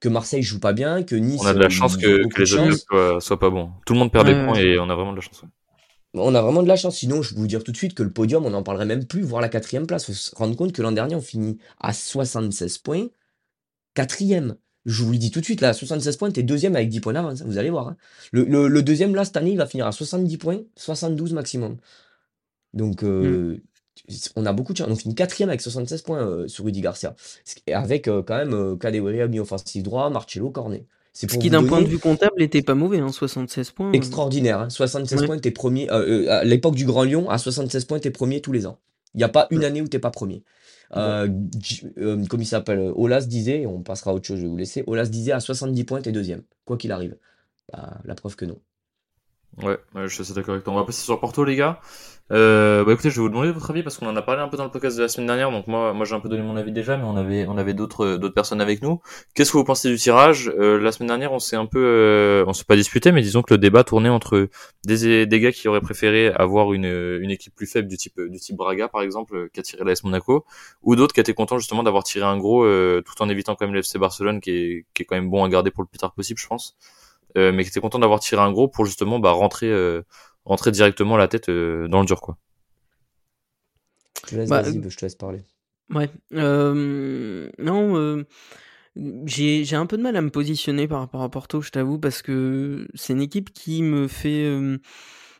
[0.00, 1.40] que Marseille joue pas bien, que Nice.
[1.42, 3.70] On a de la chance que, les autres soient, pas bons.
[3.86, 5.44] Tout le monde perd des points et on a vraiment de la chance.
[6.14, 6.96] On a vraiment de la chance.
[6.96, 9.06] Sinon, je vais vous dire tout de suite que le podium, on n'en parlerait même
[9.06, 10.06] plus, voir la quatrième place.
[10.06, 13.08] Faut se rendre compte que l'an dernier, on finit à 76 points.
[13.94, 14.56] Quatrième.
[14.86, 17.00] Je vous le dis tout de suite, là, à 76 points, t'es deuxième avec 10
[17.00, 17.42] points d'avance.
[17.42, 17.88] Hein, vous allez voir.
[17.88, 17.96] Hein.
[18.32, 21.76] Le, deuxième, là, cette année, il va finir à 70 points, 72 maximum.
[22.72, 23.60] Donc, euh, mm
[24.36, 24.88] on a beaucoup de chance.
[24.90, 27.14] On finit quatrième avec 76 points euh, sur Rudy Garcia.
[27.72, 30.86] Avec euh, quand même euh, mi-offensif droit, Marcello, Cornet.
[31.28, 33.92] Ce qui, d'un point de vue comptable, n'était pas mauvais, hein, 76 points.
[33.92, 35.26] Extraordinaire, 76 hein.
[35.26, 35.88] points, t'es premier.
[35.88, 38.78] à l'époque du Grand Lyon, à 76 points, t'es premier tous les ans.
[39.14, 40.42] Il n'y a pas une année où t'es pas premier.
[40.92, 44.84] comme il s'appelle, Olas disait, on passera à autre chose, je vais vous laisser.
[44.86, 47.16] Olas disait à 70 points, t'es deuxième, quoi qu'il arrive.
[47.72, 48.58] Bah, la preuve que non.
[49.62, 50.72] Ouais, je suis assez d'accord avec toi.
[50.72, 51.80] On va passer sur Porto, les gars.
[52.32, 54.46] Euh, bah écoutez, je vais vous demander votre avis parce qu'on en a parlé un
[54.46, 55.50] peu dans le podcast de la semaine dernière.
[55.50, 57.74] Donc moi, moi j'ai un peu donné mon avis déjà, mais on avait, on avait
[57.74, 59.00] d'autres, d'autres personnes avec nous.
[59.34, 60.48] Qu'est-ce que vous pensez du tirage?
[60.56, 63.42] Euh, La semaine dernière, on s'est un peu, euh, on s'est pas disputé, mais disons
[63.42, 64.48] que le débat tournait entre
[64.84, 68.38] des, des gars qui auraient préféré avoir une, une équipe plus faible du type, du
[68.38, 70.44] type Braga par exemple, qui a tiré l'AS Monaco,
[70.82, 72.64] ou d'autres qui étaient contents justement d'avoir tiré un gros,
[73.02, 75.48] tout en évitant quand même l'FC Barcelone, qui est, qui est quand même bon à
[75.48, 76.76] garder pour le plus tard possible, je pense.
[77.34, 79.70] mais qui était content d'avoir tiré un gros pour justement bah, rentrer
[80.44, 82.38] rentrer directement la tête euh, dans le dur quoi.
[84.24, 85.42] Je te laisse, bah, je te laisse parler.
[85.92, 86.10] Ouais.
[86.34, 88.26] Euh, non, euh,
[89.24, 92.22] j'ai un peu de mal à me positionner par rapport à Porto, je t'avoue, parce
[92.22, 94.46] que c'est une équipe qui me fait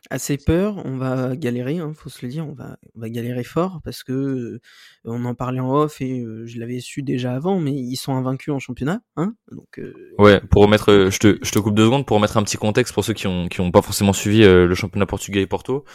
[0.09, 0.81] assez peur.
[0.85, 2.47] On va galérer, hein, faut se le dire.
[2.47, 4.61] On va, on va galérer fort parce que euh,
[5.05, 8.13] on en parlait en off et euh, je l'avais su déjà avant, mais ils sont
[8.13, 9.35] invaincus en championnat, hein.
[9.51, 9.79] Donc.
[9.79, 12.57] Euh, ouais, pour remettre, je te, je te coupe deux secondes pour remettre un petit
[12.57, 15.85] contexte pour ceux qui ont, qui ont pas forcément suivi le championnat portugais et Porto.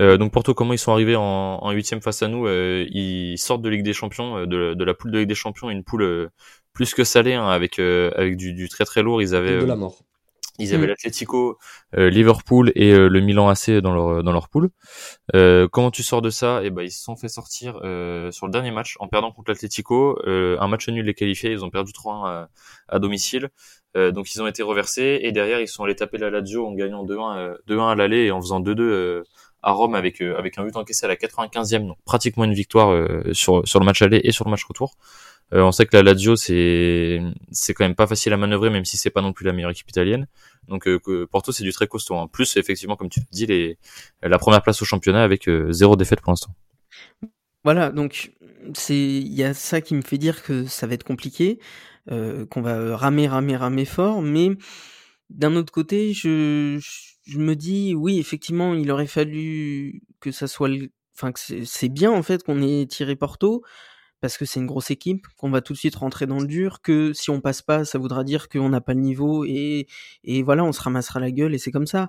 [0.00, 3.84] donc Porto, comment ils sont arrivés en huitième face à nous Ils sortent de Ligue
[3.84, 6.30] des Champions, de, de, la poule de Ligue des Champions, une poule
[6.72, 9.22] plus que salée, hein, avec avec du, du, très très lourd.
[9.22, 10.02] Ils avaient de la mort.
[10.58, 10.90] Ils avaient mm.
[10.90, 11.58] l'Atlético,
[11.96, 14.70] euh, Liverpool et euh, le Milan AC dans leur dans leur poule.
[15.34, 16.62] Euh, comment tu sors de ça?
[16.62, 17.74] Et eh ben ils se sont fait sortir
[18.30, 20.18] sur le dernier match en perdant contre l'Atlético.
[20.26, 22.46] un match nul les qualifiés, ils ont perdu 3-1
[22.88, 23.50] à, domicile.
[23.94, 27.04] donc ils ont été reversés et derrière ils sont allés taper la Lazio en gagnant
[27.04, 29.22] 2-1 2-1 à l'aller et en faisant 2-2
[29.62, 33.66] à Rome avec avec un but encaissé à la 95e, donc pratiquement une victoire sur
[33.66, 34.94] sur le match aller et sur le match retour.
[35.52, 37.20] Euh, on sait que la Lazio c'est
[37.52, 39.70] c'est quand même pas facile à manœuvrer même si c'est pas non plus la meilleure
[39.70, 40.26] équipe italienne.
[40.66, 42.14] Donc euh, Porto c'est du très costaud.
[42.14, 42.28] En hein.
[42.28, 43.78] plus effectivement comme tu dis les
[44.22, 46.52] la première place au championnat avec euh, zéro défaite pour l'instant.
[47.62, 48.32] Voilà donc
[48.74, 51.60] c'est il y a ça qui me fait dire que ça va être compliqué,
[52.08, 54.50] qu'on va ramer ramer ramer fort, mais
[55.30, 56.78] d'un autre côté je
[57.24, 60.70] je me dis oui effectivement il aurait fallu que ça soit
[61.16, 63.62] enfin que c'est bien en fait qu'on ait tiré Porto
[64.26, 66.82] parce que c'est une grosse équipe, qu'on va tout de suite rentrer dans le dur,
[66.82, 69.86] que si on passe pas, ça voudra dire qu'on n'a pas le niveau et,
[70.24, 72.08] et voilà, on se ramassera la gueule et c'est comme ça.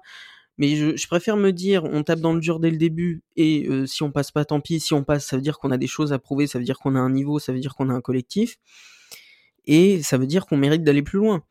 [0.58, 3.86] Mais je, préfère me dire, on tape dans le dur dès le début et euh,
[3.86, 4.80] si on passe pas, tant pis.
[4.80, 6.80] Si on passe, ça veut dire qu'on a des choses à prouver, ça veut dire
[6.80, 8.58] qu'on a un niveau, ça veut dire qu'on a un collectif
[9.65, 11.43] et ça veut dire qu'on mérite d'aller plus loin.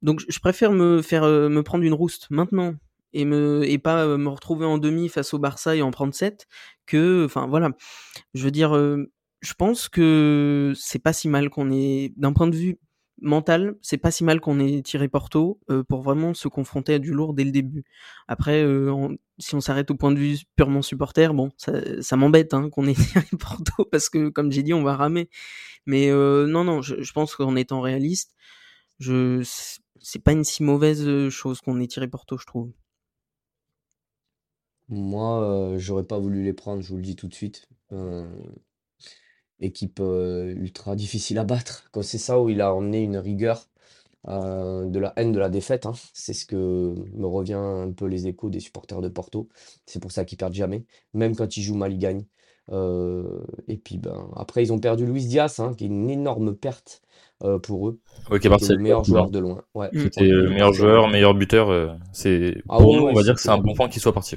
[0.00, 2.76] Donc je préfère me faire euh, me prendre une rouste maintenant
[3.12, 6.14] et me et pas euh, me retrouver en demi face au Barça et en prendre
[6.14, 6.46] 7
[6.86, 7.72] que enfin voilà.
[8.32, 8.72] Je veux dire
[9.40, 12.78] je pense que c'est pas si mal qu'on ait, d'un point de vue
[13.20, 16.98] mental, c'est pas si mal qu'on ait tiré Porto euh, pour vraiment se confronter à
[16.98, 17.84] du lourd dès le début.
[18.28, 22.54] Après, euh, si on s'arrête au point de vue purement supporter, bon, ça, ça m'embête
[22.54, 25.28] hein, qu'on ait tiré Porto parce que, comme j'ai dit, on va ramer.
[25.86, 28.34] Mais euh, non, non, je, je pense qu'en étant réaliste,
[28.98, 29.42] je
[30.00, 32.72] c'est pas une si mauvaise chose qu'on ait tiré Porto, je trouve.
[34.88, 37.68] Moi, euh, j'aurais pas voulu les prendre, je vous le dis tout de suite.
[39.60, 41.88] Équipe euh, ultra difficile à battre.
[41.92, 43.68] Quand c'est ça où il a emmené une rigueur,
[44.28, 45.86] euh, de la haine de la défaite.
[45.86, 45.92] hein.
[46.12, 46.56] C'est ce que
[47.14, 49.48] me revient un peu les échos des supporters de Porto.
[49.86, 50.84] C'est pour ça qu'ils perdent jamais.
[51.14, 52.24] Même quand ils jouent mal, ils gagnent.
[52.70, 56.54] Euh, et puis ben après, ils ont perdu Luis Diaz, hein, qui est une énorme
[56.54, 57.00] perte
[57.42, 57.98] euh, pour eux.
[58.30, 59.62] Ouais, qui est parti le meilleur joueur de loin.
[59.74, 59.90] Ouais.
[59.94, 61.70] C'était le meilleur joueur, meilleur buteur.
[61.70, 63.88] euh, c'est Ah pour ouais, nous, ouais, on va dire que c'est un bon point
[63.88, 64.36] qu'il soit parti.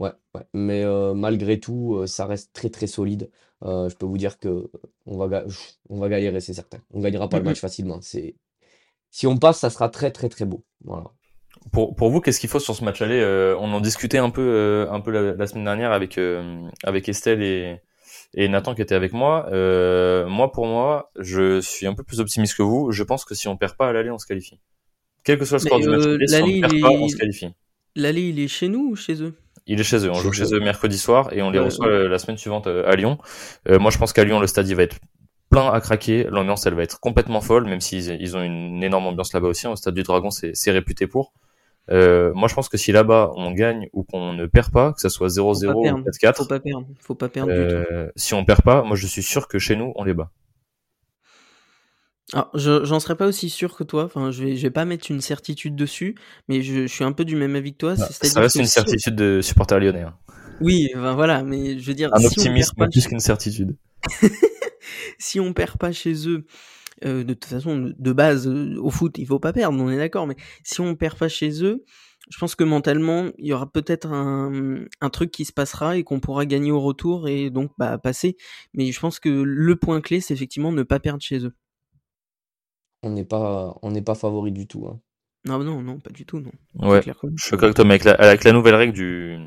[0.00, 0.42] Ouais, ouais.
[0.54, 3.30] Mais euh, malgré tout, euh, ça reste très très solide.
[3.62, 4.68] Euh, je peux vous dire que
[5.06, 5.44] on va, ga-
[5.90, 6.78] on va galérer, c'est certain.
[6.92, 7.50] On gagnera pas le Mhm.
[7.50, 8.00] match facilement.
[8.00, 8.34] C'est
[9.10, 10.64] si on passe, ça sera très très très beau.
[10.84, 11.04] Voilà.
[11.72, 14.30] Pour, pour vous, qu'est-ce qu'il faut sur ce match aller euh, On en discutait un
[14.30, 17.76] peu, euh, un peu la, la semaine dernière avec, euh, avec Estelle et,
[18.34, 19.46] et Nathan qui étaient avec moi.
[19.52, 22.92] Euh, moi, pour moi, je suis un peu plus optimiste que vous.
[22.92, 24.58] Je pense que si on perd pas à l'aller, on se qualifie.
[25.24, 26.72] Quel que soit le score Mais, du match euh, aller, si on l'aller, ne perd
[26.72, 27.48] il pas, est- on se qualifie.
[27.96, 29.34] L'aller, il est chez nous ou chez eux?
[29.70, 30.10] Il est chez eux.
[30.10, 30.58] On joue chez eux.
[30.58, 33.18] mercredi soir et on les reçoit euh, la semaine suivante euh, à Lyon.
[33.68, 34.98] Euh, moi, je pense qu'à Lyon, le stade il va être
[35.48, 36.24] plein à craquer.
[36.28, 39.68] L'ambiance, elle va être complètement folle, même s'ils ils ont une énorme ambiance là-bas aussi.
[39.68, 41.32] Au stade du Dragon, c'est réputé pour.
[41.92, 45.00] Euh, moi, je pense que si là-bas on gagne ou qu'on ne perd pas, que
[45.00, 46.04] ça soit 0-0 Faut pas ou perdre.
[46.04, 46.86] 4-4, Faut pas perdre.
[46.98, 48.10] Faut pas perdre du tout.
[48.16, 50.32] si on perd pas, moi je suis sûr que chez nous on les bat.
[52.32, 54.04] Alors, je, j'en serais pas aussi sûr que toi.
[54.04, 56.14] Enfin, je vais, je vais pas mettre une certitude dessus,
[56.48, 57.96] mais je, je suis un peu du même avis que toi.
[57.96, 60.02] Ça c'est-à-dire reste que une si- certitude de supporter lyonnais.
[60.02, 60.14] hein.
[60.60, 63.20] Oui, enfin, voilà, mais je veux dire, Un si on optimisme perd pas, plus qu'une
[63.20, 63.76] certitude.
[65.18, 66.44] si on perd pas chez eux,
[67.04, 69.96] euh, de toute façon, de base, euh, au foot, il faut pas perdre, on est
[69.96, 71.84] d'accord, mais si on perd pas chez eux,
[72.30, 76.04] je pense que mentalement, il y aura peut-être un, un truc qui se passera et
[76.04, 78.36] qu'on pourra gagner au retour et donc bah, passer.
[78.74, 81.54] Mais je pense que le point clé, c'est effectivement ne pas perdre chez eux.
[83.02, 84.86] On n'est pas, on n'est pas favori du tout.
[84.86, 85.00] hein.
[85.46, 86.50] Non, non, non, pas du tout, non.
[86.74, 87.00] Ouais.
[87.00, 87.18] Clair.
[87.36, 89.38] Je suis d'accord avec toi, mais avec la, avec la nouvelle règle du.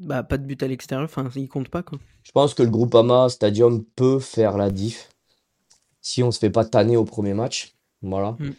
[0.00, 1.98] Bah, pas de but à l'extérieur, enfin, il compte pas, quoi.
[2.22, 5.08] Je pense que le Groupama Stadium peut faire la diff
[6.00, 7.74] si on se fait pas tanner au premier match.
[8.02, 8.36] Voilà.
[8.38, 8.50] Mm.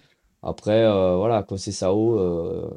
[0.42, 2.70] Après, euh, voilà, quand c'est Sao, euh,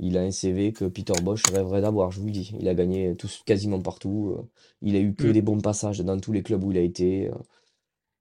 [0.00, 2.52] il a un CV que Peter Bosch rêverait d'avoir, je vous le dis.
[2.60, 4.36] Il a gagné tous, quasiment partout.
[4.38, 4.42] euh,
[4.82, 5.32] il a eu que Mm.
[5.32, 7.30] des bons passages dans tous les clubs où il a été.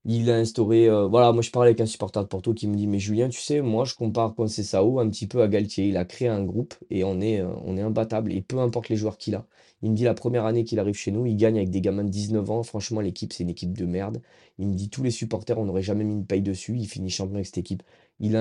[0.08, 0.88] Il a instauré.
[0.88, 3.28] euh, voilà, moi je parlais avec un supporter de Porto qui me dit Mais Julien,
[3.30, 5.88] tu sais, moi je compare Sao un petit peu à Galtier.
[5.88, 8.32] Il a créé un groupe et on est, euh, on est imbattable.
[8.32, 9.48] Et peu importe les joueurs qu'il a.
[9.82, 12.04] Il me dit la première année qu'il arrive chez nous, il gagne avec des gamins
[12.04, 12.64] de 19 ans.
[12.64, 14.22] Franchement, l'équipe, c'est une équipe de merde.
[14.60, 16.76] Il me dit tous les supporters, on n'aurait jamais mis une paye dessus.
[16.78, 17.84] Il finit champion avec cette équipe.
[18.20, 18.32] Il,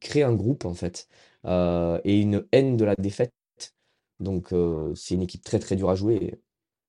[0.00, 1.08] crée un groupe, en fait,
[1.46, 3.32] euh, et une haine de la défaite.
[4.20, 4.52] Donc,
[4.96, 6.40] c'est une équipe très, très dure à jouer.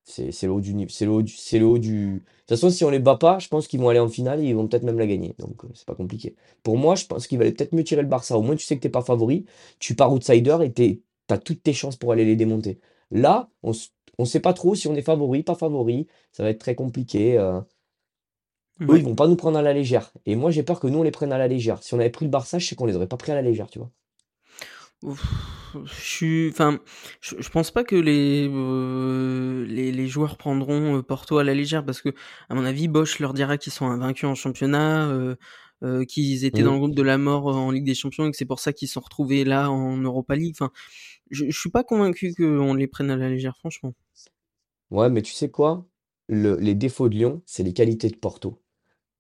[0.09, 0.89] C'est le haut du niveau.
[0.89, 1.31] C'est le haut du.
[1.33, 2.13] C'est le haut du...
[2.15, 4.39] De toute façon, si on les bat pas, je pense qu'ils vont aller en finale
[4.43, 5.35] et ils vont peut-être même la gagner.
[5.39, 6.35] Donc, euh, c'est pas compliqué.
[6.63, 8.37] Pour moi, je pense qu'il valait peut-être mieux tirer le Barça.
[8.37, 9.45] Au moins, tu sais que t'es pas favori.
[9.79, 12.79] Tu pars outsider et t'es- t'as toutes tes chances pour aller les démonter.
[13.11, 13.71] Là, on
[14.17, 16.07] on sait pas trop si on est favori, pas favori.
[16.33, 17.37] Ça va être très compliqué.
[17.37, 17.61] euh.
[18.81, 18.99] Eux, Ouais.
[18.99, 20.11] ils vont pas nous prendre à la légère.
[20.25, 21.81] Et moi, j'ai peur que nous, on les prenne à la légère.
[21.83, 23.41] Si on avait pris le Barça, je sais qu'on les aurait pas pris à la
[23.41, 23.89] légère, tu vois.
[25.85, 26.79] Je suis, enfin,
[27.21, 31.53] je, je pense pas que les, euh, les les joueurs prendront euh, Porto à la
[31.53, 32.09] légère parce que,
[32.49, 35.35] à mon avis, Bosch leur dira qu'ils sont invaincus en championnat, euh,
[35.83, 38.31] euh, qu'ils étaient dans le groupe de la mort euh, en Ligue des Champions et
[38.31, 40.55] que c'est pour ça qu'ils se sont retrouvés là en Europa League.
[40.59, 40.71] Enfin,
[41.31, 43.93] je, je suis pas convaincu qu'on les prenne à la légère, franchement.
[44.91, 45.87] Ouais, mais tu sais quoi?
[46.27, 48.61] Le- les défauts de Lyon, c'est les qualités de Porto.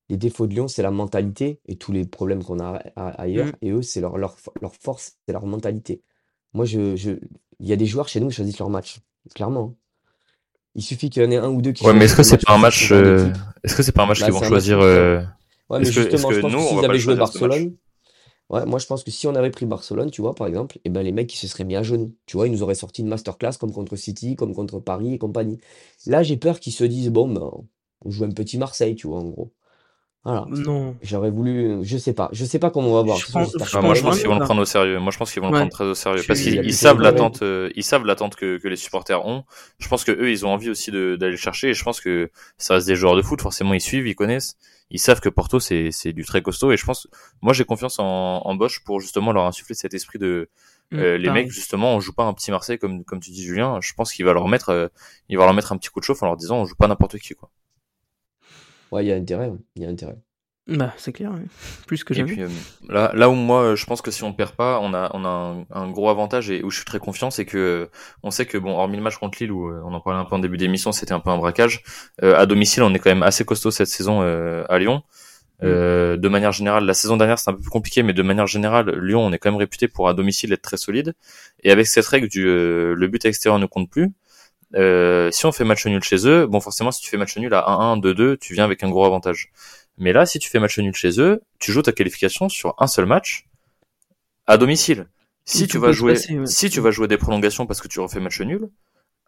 [0.09, 3.47] Les défauts de Lyon, c'est la mentalité et tous les problèmes qu'on a ailleurs.
[3.47, 3.51] Mm.
[3.61, 6.01] Et eux, c'est leur, leur, leur force, c'est leur mentalité.
[6.53, 7.11] Moi, je, je,
[7.59, 8.99] il y a des joueurs chez nous qui choisissent leur match.
[9.35, 9.75] Clairement.
[10.75, 12.39] Il suffit qu'il y en ait un ou deux qui Ouais, mais est-ce que choisissent
[12.39, 13.31] c'est pas un match euh.
[13.63, 15.21] Est-ce que c'est pas un match qu'ils vont choisir euh,
[15.69, 17.75] Ouais, mais justement, que je pense nous, que on s'ils avaient joué Barcelone,
[18.49, 20.89] ouais, moi je pense que si on avait pris Barcelone, tu vois, par exemple, et
[20.89, 22.15] ben les mecs ils se seraient mis à genoux.
[22.25, 25.17] Tu vois, ils nous auraient sorti une masterclass comme contre City, comme contre Paris et
[25.19, 25.59] compagnie.
[26.07, 27.51] Là, j'ai peur qu'ils se disent, bon, ben,
[28.03, 29.51] on joue un petit Marseille, tu vois, en gros.
[30.25, 30.45] Voilà.
[30.49, 30.95] Non.
[31.01, 33.17] J'aurais voulu, je sais pas, je sais pas comment on va voir.
[33.17, 34.99] Je pense- je que Ah, moi, je pense qu'ils vont le prendre au sérieux.
[34.99, 37.69] Moi, je pense qu'ils vont le prendre très au sérieux parce qu'ils savent l'attente, euh,
[37.75, 39.45] ils savent l'attente que, que les supporters ont.
[39.79, 41.69] Je pense que eux, ils ont envie aussi de- d'aller le chercher.
[41.69, 43.41] Et je pense que ça reste des joueurs de foot.
[43.41, 44.57] Forcément, ils suivent, ils connaissent.
[44.91, 46.71] Ils savent que Porto, c'est c'est du très costaud.
[46.71, 47.07] Et je pense,
[47.41, 50.49] moi, j'ai confiance en, en Bosch pour justement leur insuffler cet esprit de
[50.91, 51.43] Mm, euh, les pareil.
[51.43, 51.51] mecs.
[51.53, 53.77] Justement, on joue pas un petit Marseille comme comme tu dis, Julien.
[53.79, 54.87] Je pense qu'il va leur mettre, euh,
[55.29, 56.87] il va leur mettre un petit coup de chauffe en leur disant, on joue pas
[56.87, 57.51] n'importe qui, quoi.
[58.91, 60.17] Ouais, il y a intérêt, il y a intérêt.
[60.67, 61.41] Bah, c'est clair, ouais.
[61.87, 62.33] plus que Et jamais.
[62.33, 62.49] puis euh,
[62.89, 65.27] là, là où moi, je pense que si on perd pas, on a, on a
[65.29, 67.85] un, un gros avantage et où je suis très confiant, c'est que euh,
[68.21, 70.25] on sait que bon, hormis le match contre Lille où euh, on en parlait un
[70.25, 71.81] peu en début d'émission, c'était un peu un braquage.
[72.23, 75.01] euh, à domicile, on est quand même assez costaud cette saison euh, à Lyon.
[75.63, 78.47] Euh, de manière générale, la saison dernière c'était un peu plus compliqué, mais de manière
[78.47, 81.15] générale, Lyon, on est quand même réputé pour à domicile être très solide.
[81.63, 84.09] Et avec cette règle du euh, le but extérieur ne compte plus,
[84.75, 87.53] euh, si on fait match nul chez eux, bon forcément si tu fais match nul
[87.53, 89.51] à 1-1, 2-2, tu viens avec un gros avantage.
[89.97, 92.87] Mais là, si tu fais match nul chez eux, tu joues ta qualification sur un
[92.87, 93.47] seul match
[94.47, 95.07] à domicile.
[95.45, 96.45] Si tu vas jouer, passer, ouais.
[96.45, 98.69] si tu vas jouer des prolongations parce que tu refais match nul,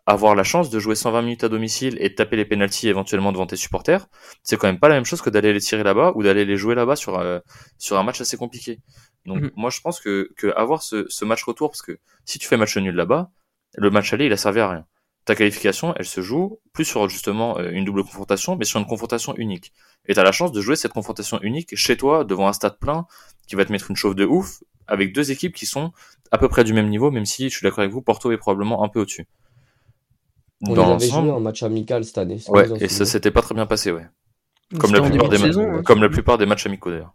[0.05, 3.31] avoir la chance de jouer 120 minutes à domicile et de taper les pénalties éventuellement
[3.31, 4.07] devant tes supporters,
[4.43, 6.57] c'est quand même pas la même chose que d'aller les tirer là-bas ou d'aller les
[6.57, 7.39] jouer là-bas sur euh,
[7.77, 8.79] sur un match assez compliqué.
[9.25, 9.51] Donc Mhm.
[9.55, 12.57] moi je pense que que avoir ce, ce match retour parce que si tu fais
[12.57, 13.29] match nul là-bas,
[13.75, 14.85] le match aller il a servi à rien.
[15.25, 18.87] Ta qualification, elle se joue plus sur justement euh, une double confrontation, mais sur une
[18.87, 19.71] confrontation unique.
[20.07, 23.05] Et t'as la chance de jouer cette confrontation unique chez toi, devant un stade plein,
[23.47, 25.91] qui va te mettre une chauffe de ouf, avec deux équipes qui sont
[26.31, 28.37] à peu près du même niveau, même si je suis d'accord avec vous, Porto est
[28.37, 29.27] probablement un peu au-dessus.
[30.63, 32.39] On Dans les avait l'ensemble, en match amical cette année.
[32.49, 34.05] ouais, et ça s'était pas très bien passé, ouais.
[34.79, 35.83] Comme C'était la en plupart début des de ma- saison, hein.
[35.83, 37.13] comme la plupart des matchs amicaux d'ailleurs.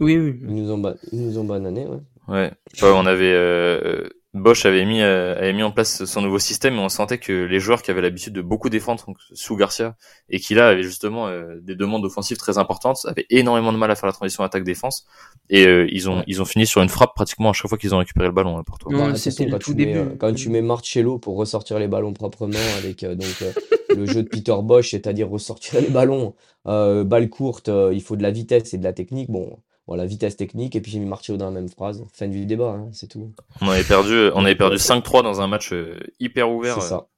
[0.00, 0.38] Oui, oui.
[0.42, 1.98] Ils nous ont, ba- ils nous ont banané, ouais.
[2.28, 2.52] Ouais.
[2.82, 4.08] Ouais, on avait euh,
[4.38, 7.44] Bosch avait mis euh, avait mis en place son nouveau système et on sentait que
[7.44, 9.96] les joueurs qui avaient l'habitude de beaucoup défendre donc, sous Garcia
[10.30, 13.90] et qui là avaient justement euh, des demandes offensives très importantes, avaient énormément de mal
[13.90, 15.06] à faire la transition attaque-défense
[15.50, 17.94] et euh, ils ont ils ont fini sur une frappe pratiquement à chaque fois qu'ils
[17.94, 18.90] ont récupéré le ballon hein, Porto.
[18.90, 19.98] Non, Bah, c'était le quand tout tu mets, début.
[19.98, 23.52] euh, quand tu mets Marcello pour ressortir les ballons proprement avec euh, donc euh,
[23.94, 26.34] le jeu de Peter Bosch, c'est-à-dire ressortir les ballons,
[26.66, 29.30] euh, balle courte, euh, il faut de la vitesse et de la technique.
[29.30, 32.04] Bon, voilà, vitesse technique et puis j'ai mis Marcello dans la même phrase.
[32.14, 33.32] Fin du débat, hein, c'est tout.
[33.60, 36.92] On avait perdu on avait perdu euh, 5-3 dans un match euh, hyper ouvert C'est
[36.94, 37.08] euh, ça.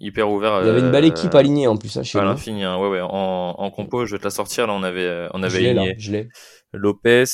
[0.00, 2.24] hyper ouvert Il y avait une belle euh, équipe alignée en plus, hein, chez à
[2.24, 2.78] l'infini hein.
[2.78, 5.40] ouais ouais en, en compo je vais te la sortir là on avait euh, on
[5.40, 6.28] Je avait l'ai là, aligné je l'ai.
[6.72, 7.24] Lopez,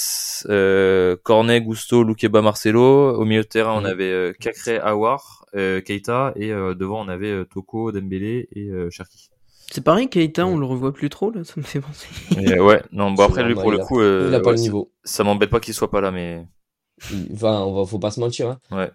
[0.48, 3.14] euh, Cornet, Gusto, Lukeba, Marcelo.
[3.16, 7.08] Au milieu de terrain, on avait euh, Cacré, Awar, euh, Keita, et euh, devant, on
[7.08, 9.28] avait euh, Toko, Dembélé et euh, Cherki.
[9.70, 12.06] C'est parein, Keita, on le revoit plus trop, là, ça me fait penser.
[12.40, 14.56] Et, ouais, non, bon après lui pour le coup, euh, Il a pas ouais, le
[14.58, 14.92] ça- niveau.
[15.04, 16.46] ça m'embête pas qu'il soit pas là, mais
[17.32, 18.48] Enfin, on va, faut pas se mentir.
[18.48, 18.58] Hein.
[18.72, 18.90] ouais,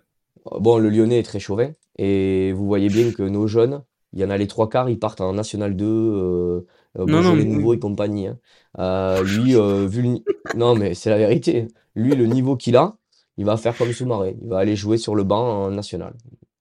[0.60, 1.70] Bon, le Lyonnais est très chauvin.
[2.00, 4.98] Et vous voyez bien que nos jeunes, il y en a les trois quarts, ils
[4.98, 5.90] partent en National 2, euh,
[6.98, 8.28] euh, Non, non, Beaujolais mais- Nouveau et compagnie.
[8.28, 8.38] hein.
[8.80, 10.10] Euh, lui, euh, vu le
[10.58, 11.68] Non, mais c'est la vérité.
[11.96, 12.96] Lui, le niveau qu'il a,
[13.38, 14.36] il va faire comme Soumaré.
[14.42, 16.14] Il va aller jouer sur le banc en National.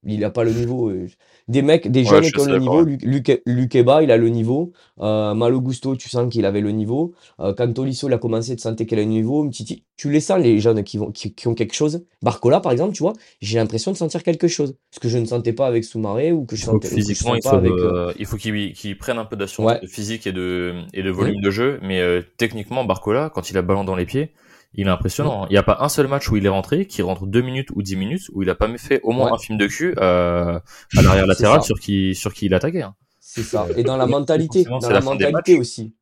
[0.05, 0.89] Il n'a pas le niveau.
[0.89, 1.07] euh,
[1.49, 2.83] Des mecs, des Ouais, jeunes je suis qui ont le niveau.
[2.85, 4.73] Lu- Luque- Luqueba, il a le niveau.
[5.01, 7.13] Euh, Malo Gusto, tu sens qu'il avait le niveau.
[7.41, 9.45] Euh, quand Tolisso, il a commencé, tu sentais qu'il a le niveau.
[9.45, 12.05] Mtiti, tu les sens, les jeunes qui, vont, qui, qui ont quelque chose.
[12.23, 14.75] Barcola, par exemple, tu vois, j'ai l'impression de sentir quelque chose.
[14.91, 17.57] Ce que je ne sentais pas avec Soumaré ou que je sentais physiquement, il faut,
[17.57, 19.87] euh, il faut qu'il qu'il prenne un peu d'assurance Ouais.
[19.87, 23.63] physique et de et de volume de jeu, mais euh, techniquement, Barcola, quand il a
[23.63, 24.31] ballon dans les pieds,
[24.75, 25.43] il est impressionnant.
[25.45, 25.47] hein.
[25.51, 27.69] Il n'y a pas un seul match où il est rentré, qui rentre deux minutes
[27.75, 29.33] ou dix minutes, où il a pas fait au moins Ouais.
[29.35, 30.59] un film de cul euh,
[30.97, 32.83] à l'arrière latéral sur qui sur qui il attaquait.
[32.83, 32.95] hein.
[33.19, 33.67] C'est ça.
[33.77, 35.95] Et dans la mentalité, dans la mentalité aussi.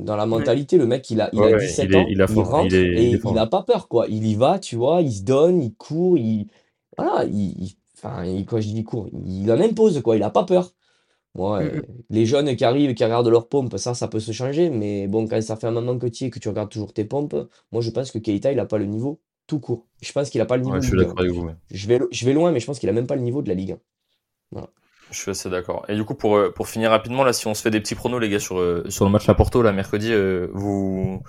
[0.00, 2.06] Dans la mentalité, le mec, il a, il Ouais, a ouais, 17 il est- ans,
[2.08, 3.32] il a fort, rentre il est- il et fort.
[3.32, 4.06] il n'a pas peur, quoi.
[4.08, 6.46] Il y va, tu vois, il se donne, il court, il.
[6.96, 7.50] Voilà, il.
[7.62, 10.14] il- Enfin, il- quand je dis il court, il en impose, quoi.
[10.14, 10.70] Il n'a pas peur.
[11.38, 11.82] Ouais, Mhm.
[12.10, 14.70] les jeunes qui arrivent, qui regardent leurs pompes, ça, ça peut se changer.
[14.70, 16.92] Mais bon, quand ça fait un moment que tu y es, que tu regardes toujours
[16.92, 17.36] tes pompes,
[17.72, 19.86] moi, je pense que Keita, il n'a pas le niveau tout court.
[20.02, 21.08] Je pense qu'il n'a pas le niveau Ouais, de je suis Ligue 1.
[21.08, 21.46] d'accord avec vous.
[21.46, 21.54] ouais.
[21.70, 23.48] Je vais, je vais loin, mais je pense qu'il n'a même pas le niveau de
[23.48, 23.72] la Ligue
[24.56, 24.66] 1.
[25.10, 25.84] Je suis assez d'accord.
[25.88, 27.94] Et du coup, pour, euh, pour finir rapidement, là, si on se fait des petits
[27.94, 31.22] pronos, les gars, sur, euh, sur le match à Porto, là, mercredi, euh, vous,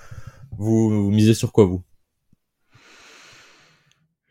[0.58, 1.82] vous, vous misez sur quoi, vous?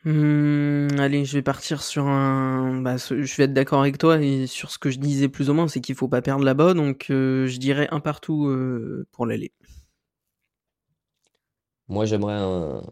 [0.04, 2.80] Hum, allez, je vais partir sur un.
[2.82, 5.54] Bah, je vais être d'accord avec toi et sur ce que je disais plus ou
[5.54, 9.26] moins, c'est qu'il faut pas perdre là-bas, donc euh, je dirais un partout euh, pour
[9.26, 9.52] l'aller.
[11.88, 12.82] Moi, j'aimerais un,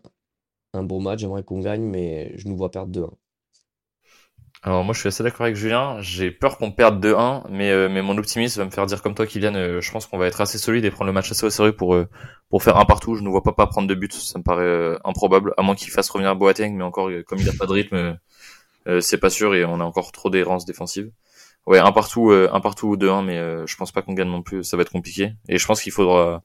[0.75, 3.19] un beau match, j'aimerais qu'on gagne, mais je nous vois perdre 2-1.
[4.63, 6.01] Alors, moi, je suis assez d'accord avec Julien.
[6.01, 9.15] J'ai peur qu'on perde 2-1, mais, euh, mais mon optimisme va me faire dire comme
[9.15, 11.47] toi, Kylian, euh, je pense qu'on va être assez solide et prendre le match assez
[11.47, 12.09] au sérieux pour, euh,
[12.51, 13.15] pour faire un partout.
[13.15, 14.13] Je ne vois pas pas prendre de but.
[14.13, 17.49] Ça me paraît euh, improbable, à moins qu'il fasse revenir Boateng, mais encore, comme il
[17.49, 18.19] a pas de rythme,
[19.01, 21.11] c'est pas sûr et on a encore trop d'errance défensive.
[21.67, 24.29] Ouais, un partout, euh, un partout ou 2-1, mais euh, je pense pas qu'on gagne
[24.29, 24.63] non plus.
[24.63, 25.33] Ça va être compliqué.
[25.49, 26.45] Et je pense qu'il faudra,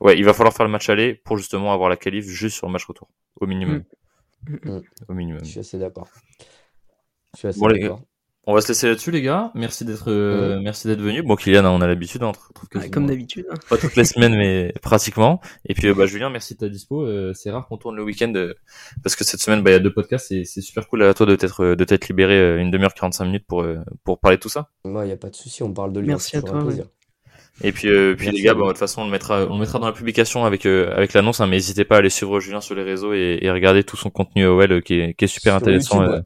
[0.00, 2.66] ouais, il va falloir faire le match aller pour justement avoir la qualif juste sur
[2.66, 3.08] le match retour,
[3.40, 3.84] au minimum.
[4.46, 4.80] Mm.
[5.08, 5.40] Au minimum.
[5.42, 6.08] Je suis assez d'accord.
[7.34, 8.02] Je suis assez Bon, les d'accord.
[8.46, 9.52] On va se laisser là-dessus, les gars.
[9.54, 11.22] Merci d'être, euh, merci d'être venus.
[11.22, 13.46] Bon, Kylian, hein, on a l'habitude, hein, on te retrouve Ouais, comme d'habitude.
[13.50, 13.54] hein.
[13.68, 15.40] Pas toutes les semaines, mais pratiquement.
[15.66, 17.02] Et puis, euh, bah, Julien, merci de ta dispo.
[17.04, 18.54] Euh, c'est rare qu'on tourne le week-end euh,
[19.04, 21.12] parce que cette semaine, bah, il y a deux podcasts et c'est super cool à
[21.14, 24.18] toi de t'être, euh, de t'être libéré euh, une demi-heure 45 minutes pour, euh, pour
[24.18, 24.70] parler de tout ça.
[24.84, 26.64] Moi, il n'y a pas de souci, on parle de Lyon, Merci c'est à toi,
[26.64, 26.86] plaisir.
[27.62, 29.60] Et puis, euh, puis les gars, bah, de toute façon, on le mettra, on le
[29.60, 31.40] mettra dans la publication avec euh, avec l'annonce.
[31.40, 33.98] Hein, mais n'hésitez pas à aller suivre Julien sur les réseaux et, et regarder tout
[33.98, 35.96] son contenu OL qui est qui est super Sur intéressant.
[36.00, 36.16] YouTube, euh.
[36.20, 36.24] ouais.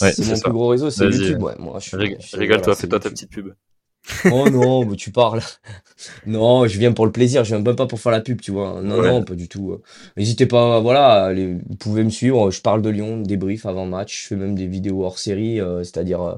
[0.00, 0.42] Ouais, c'est mon ça.
[0.42, 1.42] plus gros réseau, c'est Vas-y, YouTube.
[1.42, 3.54] Ouais, moi, je suis, Rég- je Régale-toi, fais-toi ta petite pub.
[4.30, 5.40] Oh non, mais tu parles.
[6.26, 8.52] Non, je viens pour le plaisir, je viens même pas pour faire la pub, tu
[8.52, 8.80] vois.
[8.82, 9.08] Non, Ouais.
[9.08, 9.80] non, pas du tout.
[10.16, 12.50] N'hésitez pas, voilà, allez, vous pouvez me suivre.
[12.50, 14.22] Je parle de Lyon, débrief avant match.
[14.24, 16.34] Je fais même des vidéos hors série, euh, c'est-à-dire euh,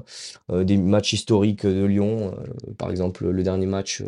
[0.51, 2.33] euh, des matchs historiques de Lyon.
[2.39, 4.05] Euh, par exemple, le dernier match, euh,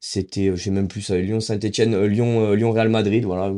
[0.00, 3.24] c'était, euh, je sais même plus, ça, Lyon-Saint-Etienne, euh, Lyon, euh, Lyon-Real Madrid.
[3.24, 3.52] Voilà.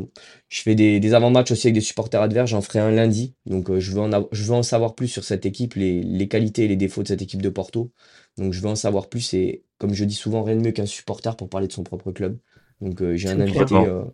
[0.49, 2.51] Je fais des, des avant-matchs aussi avec des supporters adverses.
[2.51, 3.35] J'en ferai un lundi.
[3.47, 6.03] Donc, euh, je veux en, av- je veux en savoir plus sur cette équipe, les,
[6.03, 7.91] les qualités et les défauts de cette équipe de Porto.
[8.39, 10.87] Donc je veux en savoir plus et comme je dis souvent, rien de mieux qu'un
[10.87, 12.39] supporter pour parler de son propre club.
[12.81, 13.61] Donc euh, j'ai un invité.
[13.61, 13.85] Complètement.
[13.85, 14.05] euh,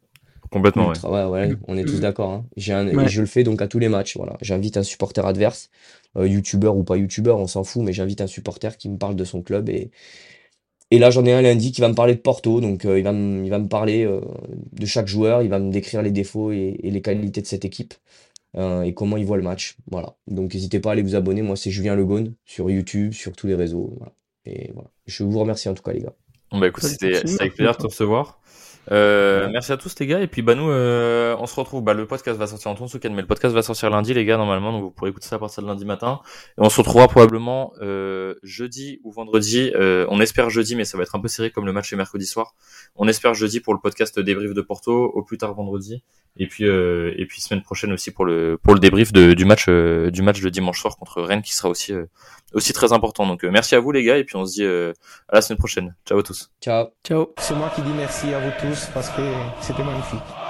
[0.50, 0.94] Complètement, ouais.
[0.94, 2.30] ultra- ouais, ouais, on est tous d'accord.
[2.32, 2.46] Hein.
[2.56, 3.04] J'ai un, Ouais.
[3.04, 4.16] et je le fais donc à tous les matchs.
[4.16, 5.70] Voilà, j'invite un supporter adverse,
[6.16, 9.14] euh, youtubeur ou pas youtubeur, on s'en fout, mais j'invite un supporter qui me parle
[9.16, 9.90] de son club et
[10.90, 12.60] et là j'en ai un lundi qui va me parler de Porto.
[12.60, 14.20] Donc euh, il va me, il va me parler euh,
[14.72, 17.64] de chaque joueur, il va me décrire les défauts et, et les qualités de cette
[17.64, 17.94] équipe.
[18.56, 19.76] euh, et comment il voit le match.
[19.90, 20.16] Voilà.
[20.26, 21.42] Donc n'hésitez pas à aller vous abonner.
[21.42, 23.94] Moi, c'est Julien Legone sur YouTube, sur tous les réseaux.
[23.98, 24.12] Voilà.
[24.46, 24.90] Et voilà.
[25.06, 26.14] Je vous remercie en tout cas, les gars.
[26.50, 28.40] Bon, bah écoute, c'était avec plaisir de te recevoir.
[28.90, 30.20] Euh, merci à tous les gars.
[30.20, 31.82] Et puis bah nous euh, on se retrouve.
[31.82, 34.24] Bah le podcast va sortir en tourne ce mais le podcast va sortir lundi les
[34.24, 34.72] gars normalement.
[34.72, 36.20] Donc vous pourrez écouter ça à partir de lundi matin.
[36.58, 39.72] Et on se retrouvera probablement euh, jeudi ou vendredi.
[39.74, 41.96] Euh, on espère jeudi mais ça va être un peu serré comme le match est
[41.96, 42.54] mercredi soir.
[42.96, 46.02] On espère jeudi pour le podcast débrief de Porto au plus tard vendredi.
[46.36, 49.44] Et puis euh, et puis semaine prochaine aussi pour le pour le débrief de, du
[49.44, 52.06] match du match de dimanche soir contre Rennes qui sera aussi euh,
[52.54, 54.64] aussi très important donc euh, merci à vous les gars et puis on se dit
[54.64, 54.92] euh,
[55.28, 56.88] à la semaine prochaine ciao à tous Ciao.
[57.04, 57.34] Ciao.
[57.38, 59.22] C'est moi qui dis merci à vous tous parce que
[59.60, 60.47] c'était magnifique.